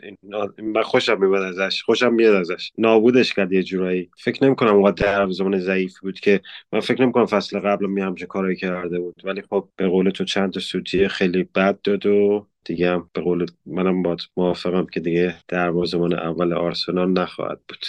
[0.62, 1.82] من خوشم میاد ازش.
[1.82, 2.70] خوشم میاد ازش.
[2.78, 4.10] نابودش کرد یه جورایی.
[4.18, 6.40] فکر نمی‌کنم وقت در زمان ضعیف بود که
[6.72, 9.22] من فکر نمی‌کنم فصل قبل می همچه کارایی کرده بود.
[9.24, 13.20] ولی خب به قول تو چند تا سوتی خیلی بد داد و دیگه هم به
[13.20, 17.86] قول منم با موافقم که دیگه دروازه‌بان اول آرسنال نخواهد بود.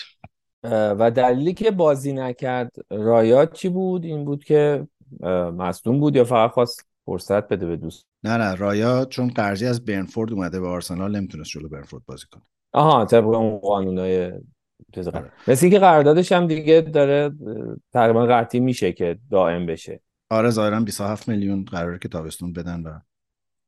[0.63, 4.87] و دلیلی که بازی نکرد رایات چی بود؟ این بود که
[5.57, 9.85] مصدوم بود یا فقط خواست فرصت بده به دوست؟ نه نه رایات چون قرضی از
[9.85, 12.43] برنفورد اومده به آرسنال نمی‌تونست جلو برنفورد بازی کنه.
[12.73, 14.31] آها طبق اون قانونای
[15.47, 17.31] مثل اینکه قراردادش هم دیگه داره
[17.93, 20.01] تقریبا قطعی میشه که دائم بشه.
[20.29, 22.99] آره ظاهرا 27 میلیون قراره که تابستون بدن و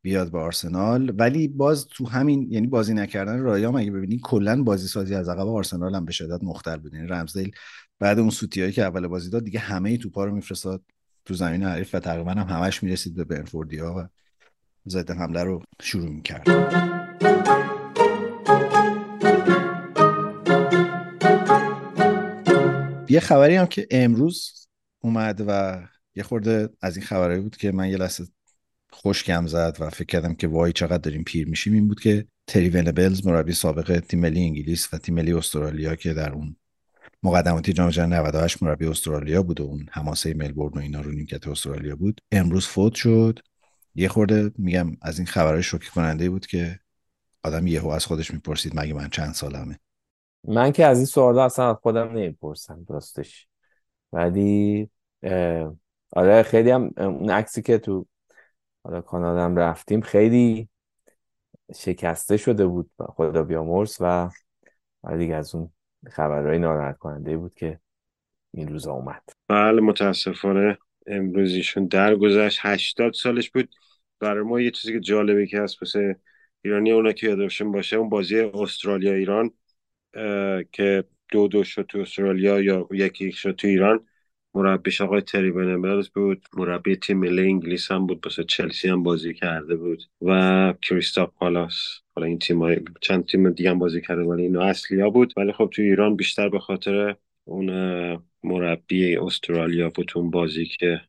[0.03, 1.13] بیاد به آرسنال.
[1.17, 5.47] ولی باز تو همین یعنی بازی نکردن رایا مگه ببینی کلا بازی سازی از عقب
[5.47, 6.93] آرسنال هم به شدت مختل بود.
[6.93, 7.51] یعنی رمزدیل
[7.99, 10.83] بعد اون سوتیایی که اول بازی داد دیگه همه توپا رو میفرستاد
[11.25, 14.07] تو زمین حریف و تقریبا هم همش می‌رسید به برنفوردیا و
[14.89, 16.47] ضد حمله رو شروع می‌کرد.
[23.09, 24.67] یه خبری هم که امروز
[24.99, 25.81] اومد و
[26.15, 28.25] یه خورده از این خبرهایی بود که من یه لحظه
[28.93, 32.69] خوشگم زد و فکر کردم که وای چقدر داریم پیر میشیم این بود که تری
[32.69, 36.55] ونبلز مربی سابق تیم ملی انگلیس و تیم ملی استرالیا که در اون
[37.23, 41.47] مقدماتی جام جهانی 98 مربی استرالیا بود و اون حماسه ملبورن و اینا رو نیمکت
[41.47, 42.21] استرالیا بود.
[42.31, 43.39] امروز فوت شد.
[43.95, 46.79] یه خورده میگم از این خبرهای شوکه کننده بود که
[47.43, 49.79] آدم یهو از خودش می‌پرسید مگه من چند سالمه؟
[50.47, 53.47] من که از این سوالا اصلا از خودم نمی‌پرسم راستش
[54.13, 54.89] ولی
[56.15, 58.05] آره خیلی هم اون عکسی که تو
[58.83, 60.69] حالا کانادم رفتیم خیلی
[61.75, 64.29] شکسته شده بود خدا بیامرز و
[65.17, 65.69] دیگه از اون
[66.11, 67.79] خبرهای ناراحت کننده بود که
[68.51, 69.23] این روز اومد.
[69.47, 70.77] بله متاسفانه
[71.07, 72.59] امروز ایشون درگذشت.
[72.61, 73.69] 80 سالش بود.
[74.19, 76.19] برای ما یه چیزی که جالبه که هست واسه
[76.61, 79.51] ایرانی اونا که یادشون باشه اون بازی استرالیا ایران
[80.71, 84.05] که دو دو شد تو استرالیا یا یکی یک شد تو ایران.
[84.55, 86.45] مربیش آقای تری بنملز بود.
[86.57, 90.03] مربی تیم ملی انگلیس هم بود واسه چلسی هم بازی کرده بود.
[90.21, 91.75] و کریستاپ پالاس.
[92.15, 95.33] حالا این تیم چند تیم دیگه هم بازی کرده ولی اینا اصلی ها بود.
[95.37, 97.69] ولی خب تو ایران بیشتر به خاطر اون
[98.43, 101.01] مربی استرالیا بود اون بازی که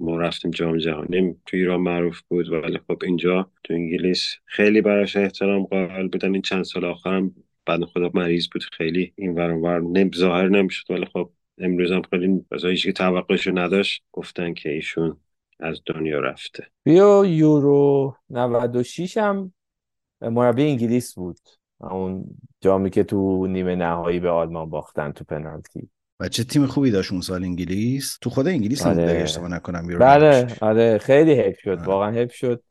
[0.00, 1.36] ما رفتیم جام جهانی.
[1.46, 6.32] تو ایران معروف بود ولی خب اینجا تو انگلیس خیلی براش احترام قائل بودن.
[6.32, 7.34] این چند سال آخرم
[7.66, 8.62] بعد خدا مریض بود.
[8.62, 12.84] خیلی این ور اون ور نم ظاهر نمی‌شد ولی خب امروز هم خیلی از هیچ
[12.84, 15.16] که توقعشو نداشت گفتن که ایشون
[15.60, 19.52] از دنیا رفته بیا یورو 96 هم
[20.20, 21.38] مربی انگلیس بود
[21.80, 22.24] اون
[22.60, 25.88] جامی که تو نیمه نهایی به آلمان باختن تو پنالتی
[26.20, 29.22] و چه تیم خوبی داشت اون سال انگلیس تو خود انگلیس هم آره.
[29.22, 30.62] اشتباه نکنم یورو بله 96.
[30.62, 31.84] آره خیلی حیف شد آره.
[31.84, 32.62] واقعا حیف شد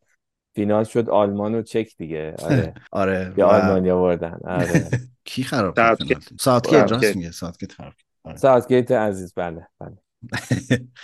[0.56, 4.90] فینال شد آلمان و چک دیگه آره آره یا آلمانیا بردن آره
[5.26, 5.98] کی خراب کرد.
[5.98, 7.16] پنالتی؟ ساوتگیت راست.
[7.16, 8.05] میگه ساوتگیت خراب کرد.
[8.36, 9.98] ساوتگیت عزیز بله بله.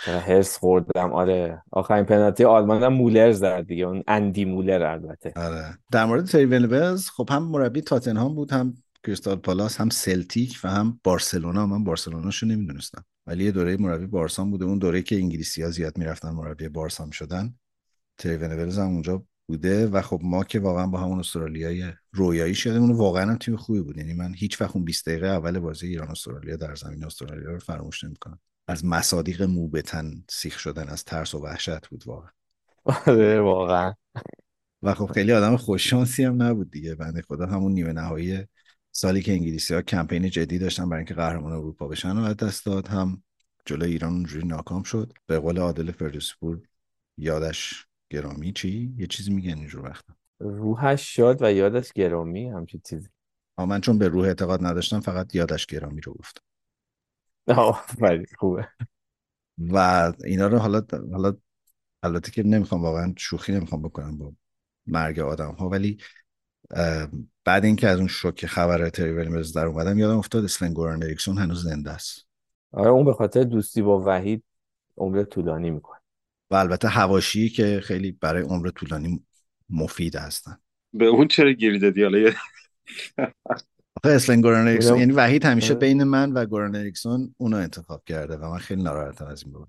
[0.28, 1.62] هرس خوردم؟ آره.
[1.70, 3.84] آخرین پنالتی آلمان هم مولر زد دیگه.
[3.84, 5.32] اون اندی مولر البته.
[5.36, 5.78] آره.
[5.92, 6.66] در مورد تری
[7.16, 8.74] خب هم مربی تاتنهام بود هم
[9.06, 11.66] کریستال پالاس هم سلتیک و هم بارسلونا.
[11.66, 13.04] من بارسلوناشو نمی‌دونستم.
[13.26, 14.64] ولی یه دوره مربی بارسا بوده.
[14.64, 17.54] اون دوره که انگلیسی ها زیاد می‌رفتن مربی بارسا شدن
[18.18, 22.92] تری هم اونجا بوده و خب ما که واقعا با همون استرالیای رویایی شدیم اون
[22.92, 23.96] واقعا هم تیم خوبی بود.
[23.96, 27.58] یعنی من هیچ وقت اون 20 دقیقه اول بازی ایران استرالیا در زمین استرالیا رو
[27.58, 28.40] فراموش نمی‌کنم.
[28.68, 32.30] از مصادیق مو به تن سیخ شدن از ترس و وحشت بود واقعا.
[32.84, 33.94] آره واقعا.
[34.82, 36.94] و خب خیلی آدم خوششانسی هم نبود دیگه.
[36.94, 38.46] بنده خدا همون نیمه نهایی
[38.92, 42.88] سالی که انگلیسی ها کمپین جدی داشتن برای اینکه قهرمان اروپا بشن و دست داد.
[42.88, 43.22] هم
[43.66, 45.12] جلوی ایران اونجوری ناکام شد.
[45.26, 46.60] به قول عادل فردوسیپور
[47.18, 50.14] یادش گرامی چی؟ یه چیزی میگن اینجور وقتا.
[50.38, 53.08] روحش شاد و یادش گرامی همچین چیزی.
[53.58, 56.42] اما من چون به روح اعتقاد نداشتم فقط یادش گرامی رو گفتم.
[57.46, 58.68] آفرین خوبه.
[59.58, 60.82] و اینا رو حالا
[61.12, 61.36] حالا
[62.02, 64.32] البته که نمی‌خوام واقعا شوخی نمی‌خوام بکنم با
[64.86, 65.98] مرگ آدم ها ولی
[67.44, 71.38] بعد اینکه از اون شوک خبر تری ونلوز در اومدم یادم افتاد اسلن گورن اریکسون
[71.38, 72.26] هنوز زنده است.
[72.72, 74.44] آره اون به خاطر دوستی با وحید
[74.96, 76.01] عمر طولانی می‌کنه.
[76.52, 79.24] و البته هواشی که خیلی برای عمر طولانی
[79.70, 80.56] مفید هستن.
[80.92, 82.30] به اون چرا گیری دادی حالا؟
[83.96, 85.80] آخه اسون گورن اریکسون یعنی وحید همیشه آره.
[85.80, 89.68] بین من و گورن اریکسون اونو انتخاب کرده و من خیلی ناراحتم از این بود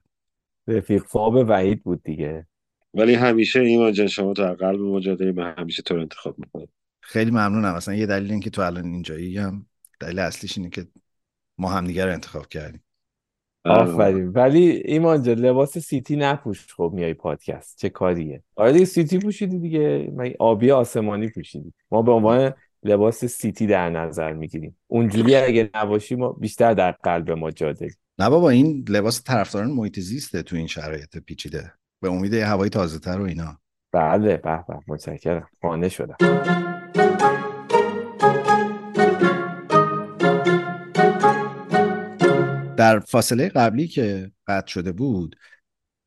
[0.67, 2.47] رفیق فاب وحید بود دیگه.
[2.93, 4.99] ولی همیشه ایمان جان شما در قلب ما
[5.35, 6.67] من همیشه تو رو انتخاب می‌کنم.
[7.01, 7.73] خیلی ممنونم.
[7.73, 9.65] اصلا یه دلیل اینکه تو الان اینجایی هم
[9.99, 10.87] دلیل اصلیش اینه که
[11.57, 12.83] ما همدیگه رو انتخاب کردیم.
[13.65, 14.27] آفرین.
[14.27, 17.77] ولی ایمان جان لباس سیتی نپوش خب میای پادکست.
[17.77, 20.11] چه کاریه؟ آره دیگه سیتی پوشیدی دیگه.
[20.15, 21.73] من آبی آسمانی پوشیدی.
[21.91, 22.53] ما به عنوان
[22.83, 24.77] لباس سیتی در نظر می‌گیریم.
[24.87, 27.73] اونجوری اگه نباشی ما بیشتر در قلب ما جا
[28.19, 31.71] نه بابا این لباس طرفداران محیط زیسته تو این شرایط پیچیده.
[32.01, 33.57] به امید هوای تازه تر و اینا.
[33.91, 34.79] بله به به.
[34.87, 35.47] متشکرم.
[35.61, 36.15] قانع شدم.
[42.83, 45.35] در فاصله قبلی که قطع شده بود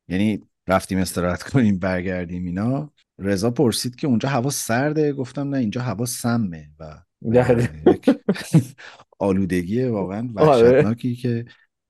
[0.08, 5.82] یعنی رفتیم استراحت کنیم برگردیم اینا رضا پرسید که اونجا هوا سرده؟ گفتم نه اینجا
[5.82, 7.02] هوا سمه و
[9.18, 10.68] آلودگی واقعا آره.
[10.68, 11.44] وحشتناکی که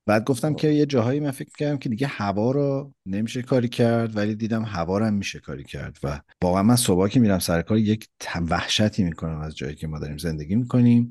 [0.05, 4.17] بعد گفتم که یه جاهایی من فکر کردم که دیگه هوا رو نمیشه کاری کرد
[4.17, 7.61] ولی دیدم هوا رو هم میشه کاری کرد و واقعا من صبح که میرم سر
[7.61, 8.07] کار یک
[8.49, 11.09] وحشتی می‌کنم از جایی که ما داریم زندگی می‌کنیم.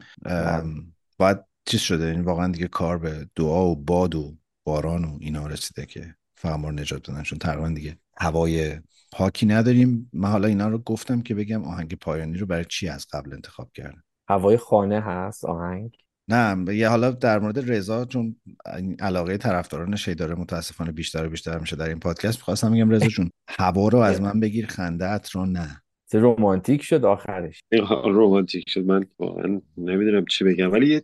[1.18, 5.46] باید چیز شده؟ یعنی واقعا دیگه کار به دعا و باد و باران و اینا
[5.46, 8.80] رسیده که فقط ما رو نجات بدن چون تقریبا دیگه هوای
[9.12, 10.10] پاکی نداریم.
[10.12, 13.70] من حالا اینا رو گفتم که بگم آهنگ پایانی رو برای چی از قبل انتخاب
[13.74, 15.96] کردم هوای خانه هست؟ آهنگ؟
[16.28, 18.36] نه یه حالا در مورد رضا چون
[18.76, 22.38] این علاقه طرفدارانش هی داره متاسفانه بیشتر و بیشتر میشه در این پادکست.
[22.38, 25.82] می‌خواستم بگم رضا جون هوا رو از من بگیر خنده‌ات رو نه.
[26.12, 27.60] رومانتیک شد آخرش.
[28.04, 28.84] رومانتیک شد.
[28.84, 30.72] من واقعا نمی‌دونم چی بگم.
[30.72, 31.02] ولی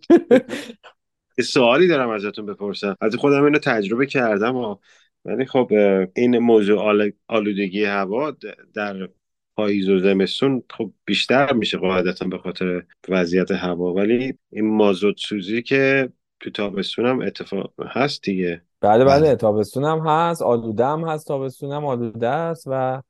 [1.39, 2.97] یه سوالی دارم ازتون بپرسم.
[3.01, 4.77] از خودم اینو تجربه کردم و
[5.25, 5.73] ولی خب
[6.17, 8.37] این موضوع آل- آلودگی هوا
[8.75, 9.09] در
[9.57, 13.95] پاییز و زمستون خب بیشتر میشه قاعدتا به خاطر وضعیت هوا.
[13.95, 18.63] ولی این مازوت سوزی که تو تابستون هم اتفاق هست دیگه.
[18.81, 19.21] بله بله.
[19.21, 19.37] بله.
[19.37, 23.03] تابستون هم هست آلوده هم هست تابستون هم آلوده است و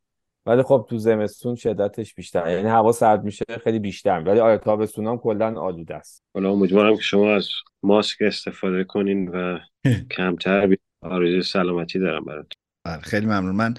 [0.46, 2.50] ولی خب تو زمستون شدتش بیشتر.
[2.50, 4.20] یعنی هوا سرد میشه خیلی بیشتر.
[4.20, 6.22] ولی آیا تابستون هم کلا آلوده است.
[6.34, 7.48] حالا امیدوارم که شما از
[7.82, 9.58] ماسک استفاده کنین و
[10.16, 12.62] کمتر بی- آرزوی سلامتی دارم براتون.
[12.84, 13.56] بله خیلی ممنون.
[13.56, 13.74] من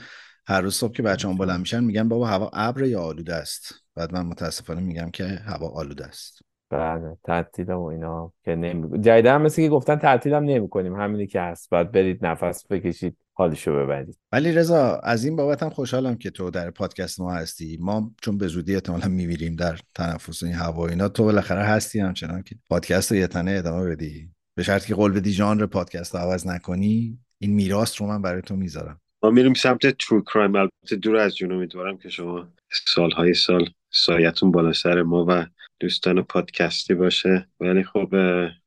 [0.48, 4.14] هر روز صبح که بچه‌ام بلند میشن میگم بابا هوا ابر یا آلوده است؟ بعد
[4.14, 6.42] من متاسفانه میگم که هوا آلوده است.
[6.74, 10.96] بله تعطیل و اینا که نمی جدیدا هم مثل که گفتن تعطیل هم نمی کنیم
[10.96, 11.70] همینی که هست.
[11.70, 14.18] باید برید نفس بکشید حالشو ببرید.
[14.32, 17.78] ولی رضا از این بابت هم خوشحالم که تو در پادکست ما هستی.
[17.82, 22.44] ما چون به زودی احتمالا میمیریم در تنفس این هوا اینا تو بالاخره هستی همچنان
[22.44, 24.30] که پادکست رو یه تنه ادامه بدی.
[24.56, 28.42] به شرطی که قول بدی ژانر پادکست رو عوض نکنی این میراث رو من برای
[28.42, 29.00] تو می‌ذارم.
[29.24, 32.48] ما میریم سمت ترو کرایم البته دور از جون امیدوارم که شما
[32.88, 35.46] سالهای سال سایتون بالا سر ما و
[35.80, 37.48] دوستان پادکستی باشه.
[37.60, 38.10] ولی خب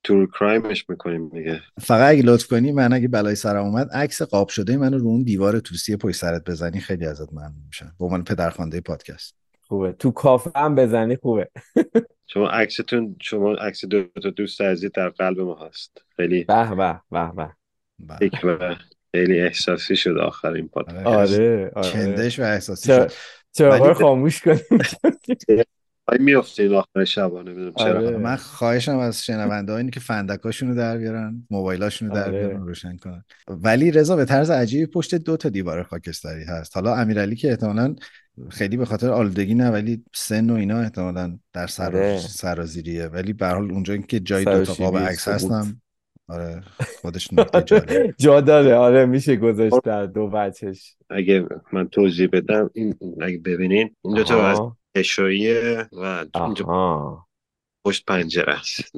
[0.04, 1.62] ترو کرایمش می‌کنیم دیگه.
[1.80, 5.22] فقط اگه لطف کنی من اگه بلای سرم اومد عکس قاب شده منو رو اون
[5.22, 7.92] دیوار توسی پشت سرت بزنی خیلی ازت ممنون میشم.
[7.98, 9.34] به عنوان پدرخوانده پادکست.
[9.61, 9.92] خوبه.
[9.92, 11.50] تو کافه هم بزنی خوبه.
[12.32, 16.02] شما عکستون شما عکس دو تا دوست عزیز در قلب ما هست.
[16.16, 17.50] خیلی به به به به.
[17.98, 18.76] بله.
[19.12, 21.07] خیلی احساسی شد آخر این پادکست.
[21.07, 21.90] آره آره.
[21.90, 23.09] چندش و احساسی چرا
[23.59, 23.82] شد.
[23.82, 24.61] ولی- خاموش کنیم.
[26.12, 26.36] این
[26.74, 27.98] آخر شبا نمی‌دونم چرا.
[28.09, 28.16] آره.
[28.16, 32.38] من خواهشم از شنونده اینه که فندکاشونو در بیارن موبایلاشونو در آره.
[32.38, 33.24] بیارن روشن کنن.
[33.48, 36.76] ولی رضا به طرز عجیبی پشت دو تا دیوار خاکستری هست.
[36.76, 37.94] حالا امیرعلی که احتمالاً
[38.48, 42.18] خیلی به خاطر آلودگی نه ولی سن و اینا احتمالاً در سر آره.
[42.18, 43.07] سرازیریه.
[43.07, 45.28] ولی به هر حال اونجا که جای دو تا قاب عکس.
[45.28, 45.80] هستم
[46.28, 46.62] آره
[47.00, 48.14] خودش نکته جالب.
[48.18, 48.74] جا داره.
[48.74, 54.14] آره میشه گذاشت در دو بچش اگه من توضیح بدم این این- اگه ببینین این
[54.14, 57.26] دو تا اشاییه و اینجا
[57.84, 58.92] پشت پنجره است.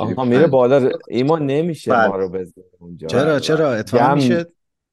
[0.00, 0.90] آها میره بالا.
[1.08, 2.08] ایمان نمیشه بله.
[2.08, 3.06] ما رو بذاره اونجا.
[3.08, 4.46] چرا چرا؟ اتفاقا جمع- میشه؟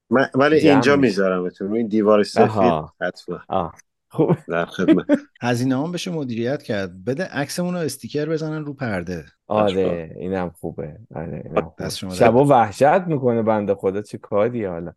[0.10, 0.96] من- ولی اینجا.
[0.96, 2.72] می‌ذارم روی این دیوار سفید.
[3.02, 3.72] حتما.
[4.10, 4.36] خوب.
[4.48, 5.06] در خدمت.
[5.42, 7.04] هزینه هم بشه مدیریت کرد.
[7.04, 9.26] بده عکسمون رو استیکر بزنن رو پرده.
[9.48, 10.98] آره اینم خوبه.
[11.16, 14.94] آره اینم شبا وحشت می‌کنه بنده خدا چه کاریه حالا.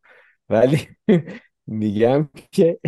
[0.49, 0.89] ولی
[1.67, 2.79] میگم که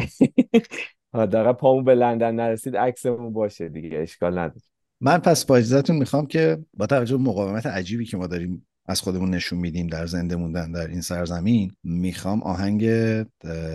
[1.14, 4.62] حداقل پامون به لندن نرسید عکسمون باشه دیگه اشکال نداره
[5.00, 9.00] من پس با اجازهتون می‌خوام که با توجه به مقاومت عجیبی که ما داریم از
[9.00, 12.90] خودمون نشون میدیم در زنده موندن در این سرزمین می‌خوام آهنگ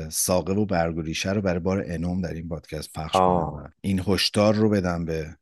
[0.10, 3.12] ساقه و برگ و ریشه رو برای بار انوم در این پادکست پخش.
[3.12, 5.36] کنم این هشدار رو بدم به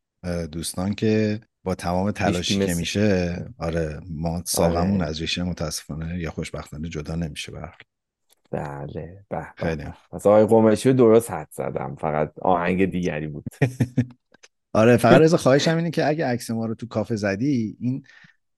[0.51, 5.09] دوستان که با تمام تلاشی که میشه آره ما ساقمون آره.
[5.09, 7.69] از ریشه متاسفانه یا خوشبختانه جدا نمیشه حال.
[8.51, 9.83] بله به به خیلی.
[10.11, 13.43] پس آقای قمشی درست حد زدم فقط آهنگ دیگری بود.
[14.73, 18.03] آره فقط رضا خواهشم اینه که اگه عکس ما رو تو کافه زدی این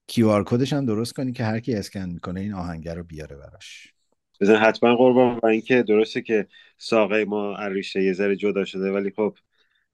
[0.06, 3.36] کیو آر کدش هم درست کنی که هر کی اسکن می‌کنه این آهنگر رو بیاره
[3.36, 3.94] براش.
[4.40, 6.46] بزن حتما قربان و اینکه درسته که
[6.78, 9.36] ساقه ما عریشه یه ذره جدا شده ولی خب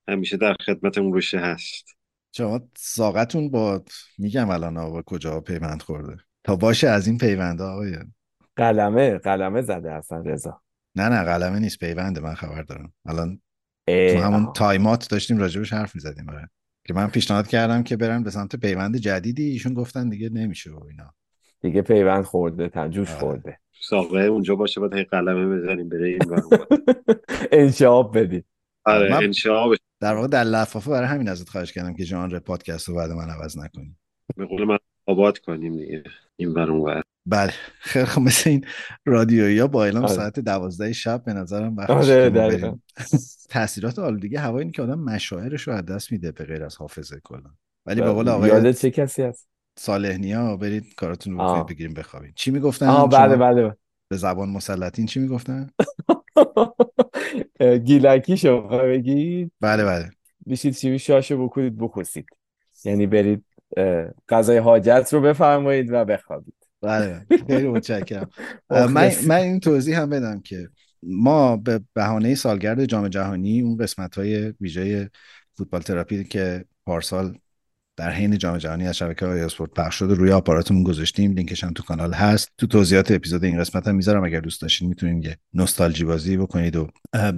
[0.08, 1.84] همیشه در خدمتمون روشه هست.
[2.36, 3.84] شما ساقتون با
[4.18, 7.96] میگم الان آقا کجا پیوند خورده؟ تا باشه از این پیونده آقای.
[8.56, 10.60] قلمه قلمه زده اصلا رضا.
[10.96, 12.92] نه نه قلمه نیست پیونده من خبر دارم.
[13.06, 13.40] الان
[13.86, 14.52] تو همون آها.
[14.52, 16.50] تایمات داشتیم راجبش حرف می‌زدیم آره.
[16.86, 20.84] که من پیشنهاد کردم که برن به سمت پیوند جدیدی ایشون گفتن دیگه نمیشه و
[20.84, 21.14] اینا.
[21.60, 23.18] دیگه پیوند خورده تا جوش آره.
[23.20, 23.58] خورده.
[23.80, 26.18] ساقه اونجا باشه باید هی قلمه بزنیم بره این.
[27.52, 28.44] انشاب بدید
[28.84, 32.88] آره من- انشاء در واقع در لفافه برای همین ازت خواهش کردم که ژانر پادکست
[32.88, 33.96] رو بعد من عوض نکنی.
[34.36, 36.02] به قول من آباد کنیم دیگه
[36.36, 37.52] این ور اون بله.
[37.78, 38.64] خیلی خب مثل این
[39.04, 40.14] رادیویی ها با اعلام آره.
[40.14, 42.78] ساعت دوازده شب به نظرم وقتش آره،
[43.48, 47.20] تاثیرات آلودگی هوا اینه که آدم مشاعرش رو از دست میده به غیر از حافظه
[47.24, 47.50] کلا.
[47.86, 49.48] ولی به قول آقای یادت چه کسی هست؟
[49.78, 51.66] صالحنیا برید کاراتون رو آه.
[51.66, 52.32] بگیریم بخوابین.
[52.34, 53.76] چی می‌گفتن آها شما؟ بله بله
[54.08, 55.70] به زبان مسلطین چی می‌گفتن؟
[57.84, 60.10] گیلکی شو بگید بله بله.
[60.46, 62.26] بیشید چیوی شاشو بکنید بخوسید
[62.84, 63.44] یعنی برید
[64.28, 66.59] غذای حاجت رو بفرمایید و بخوابید.
[66.82, 68.30] بله خیلی متشکرم.
[68.70, 69.12] من.
[69.26, 70.68] من این توضیح هم بدم که
[71.02, 75.10] ما به بهانه سالگرد جام جهانی اون قسمت های ویژه
[75.54, 77.38] فوتبال تراپی که پارسال
[77.96, 81.72] در حین جام جهانی از شبکه های اسپورت پخش شده روی آپاراتمون گذاشتیم لینکش هم
[81.72, 82.48] تو کانال هست.
[82.58, 86.76] تو توضیحات اپیزود این قسمت هم می‌ذارم اگر دوست داشتین می‌تونین یه نوستالژی بازی بکنید
[86.76, 86.88] و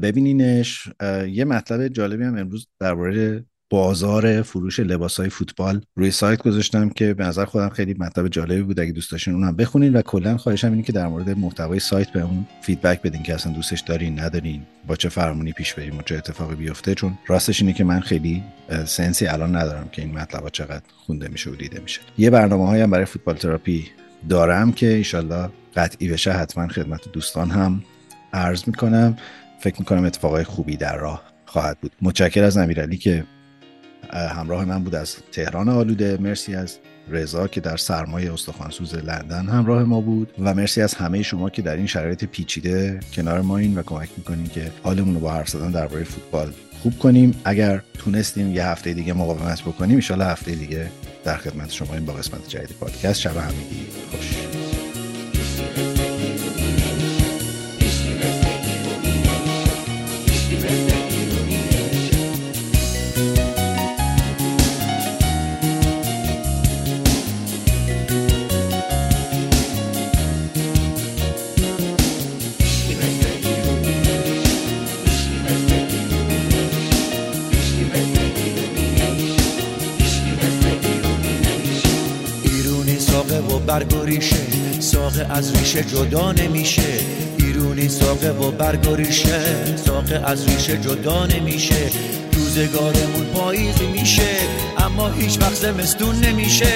[0.03, 0.89] ببینینش.
[1.29, 5.81] یه مطلب جالبی هم امروز درباره بازار فروش لباس های فوتبال.
[5.95, 8.81] روی سایت گذاشتم که به نظر خودم خیلی مطلب جالبی بود.
[8.81, 12.21] اگه دوست داشتین اونم بخونین و کلا خواهشم اینه که در مورد محتوای سایت به
[12.21, 16.15] اون feedback بدین که اصلا دوستش دارین ندارین با چه فرمونی پیش بریم و چه
[16.15, 16.95] اتفاقی بیفته.
[16.95, 18.43] چون راستش اینه که من خیلی
[18.85, 22.01] sense ی الان ندارم که این مطلب چقدر خونده میشه و دیده میشه.
[22.19, 23.89] یه برنامه هم برای فوتبال تراپی
[24.29, 26.33] دارم که ایشالله قطعی بشه.
[26.33, 27.83] حتما خدمت دوستان هم
[28.33, 29.17] عرض می‌کنم.
[29.61, 31.93] فکر می‌کنم اتفاقای خوبی در راه خواهد بود.
[32.03, 33.25] متشکر از امیرعلی که
[34.19, 36.19] همراه من بود از تهران آلوده.
[36.21, 36.79] مرسی از
[37.09, 41.63] رضا که در سرمای استخوانسوز لندن همراه ما بود و مرسی از همه شما که
[41.63, 45.49] در این شرایط پیچیده کنار ما این و کمک می‌کنین که حالمون رو با حرف
[45.49, 46.53] زدن درباره فوتبال
[46.83, 47.41] خوب کنیم.
[47.45, 50.87] اگر تونستیم یه هفته دیگه مقاومت بکنیم ان هفته دیگه
[51.25, 53.21] در خدمت شما این با قسمت جدید پادکست.
[53.21, 53.87] شب همگی.
[54.11, 56.12] خوش.
[85.13, 86.83] ساقه از ریشه جدا نمیشه.
[87.39, 89.41] ایرونی ساقه و برگریشه
[89.87, 91.91] ساقه از ریشه جدا نمیشه.
[92.33, 94.37] روزگارمون پاییزی میشه.
[94.79, 96.73] اما هیچ وقت زمستون نمیشه.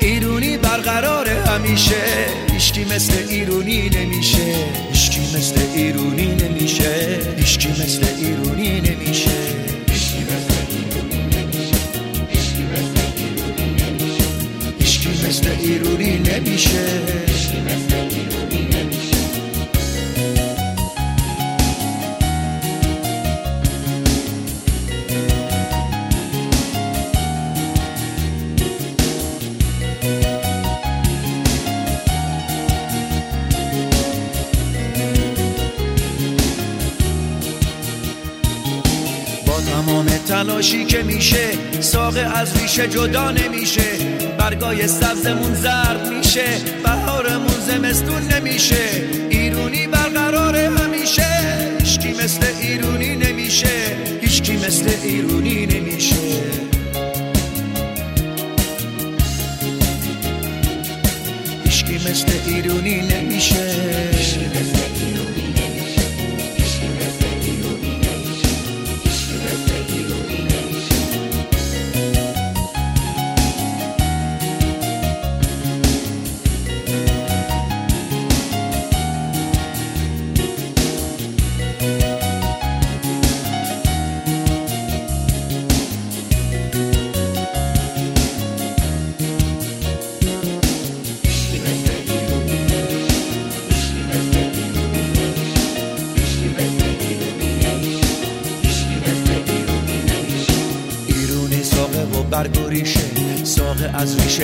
[0.00, 2.04] ایرونی برقرار همیشه.
[2.52, 4.54] هیچکی مثل ایرونی نمیشه.
[4.92, 7.18] هیچکی مثل ایرونی نمیشه.
[7.36, 9.77] هیچکی مثل ایرونی نمیشه.
[15.28, 16.78] مثل ایرونی نمیشه.
[40.28, 41.48] تلاشی که میشه
[41.80, 44.27] ساقه از ریشه جدا نمیشه.
[44.38, 46.46] برگای سبزمون زرد میشه
[46.84, 48.88] بهارمون زمستون نمیشه
[49.30, 51.26] ایرونی برقرار همیشه.
[51.78, 56.16] هیچکی مثل ایرونی نمیشه هیچکی مثل ایرونی نمیشه.
[61.64, 64.17] هیچکی مثل ایرونی نمیشه.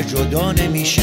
[0.05, 1.03] جدا نمیشه.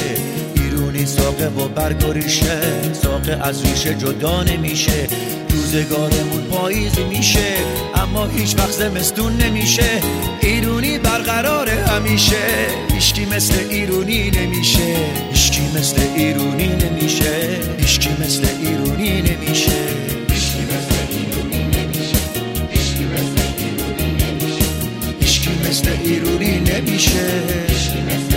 [0.56, 2.62] بیرونی ساقه و برگریشه
[3.04, 5.08] ساقه از ریشه جدا نمیشه.
[5.50, 7.54] روزگارمون پاییزی میشه.
[7.96, 10.02] اما هیچ وقت زمستون نمیشه.
[10.42, 12.68] ایرونی برقرار همیشه.
[12.94, 14.96] هیچکی مثل ایرونی نمیشه.
[15.32, 17.60] هیچکی مثل ایرونی نمیشه.
[17.80, 20.02] هیچکی مثل ایرونی نمیشه.
[25.72, 28.31] مثل ایرونی نمیشه.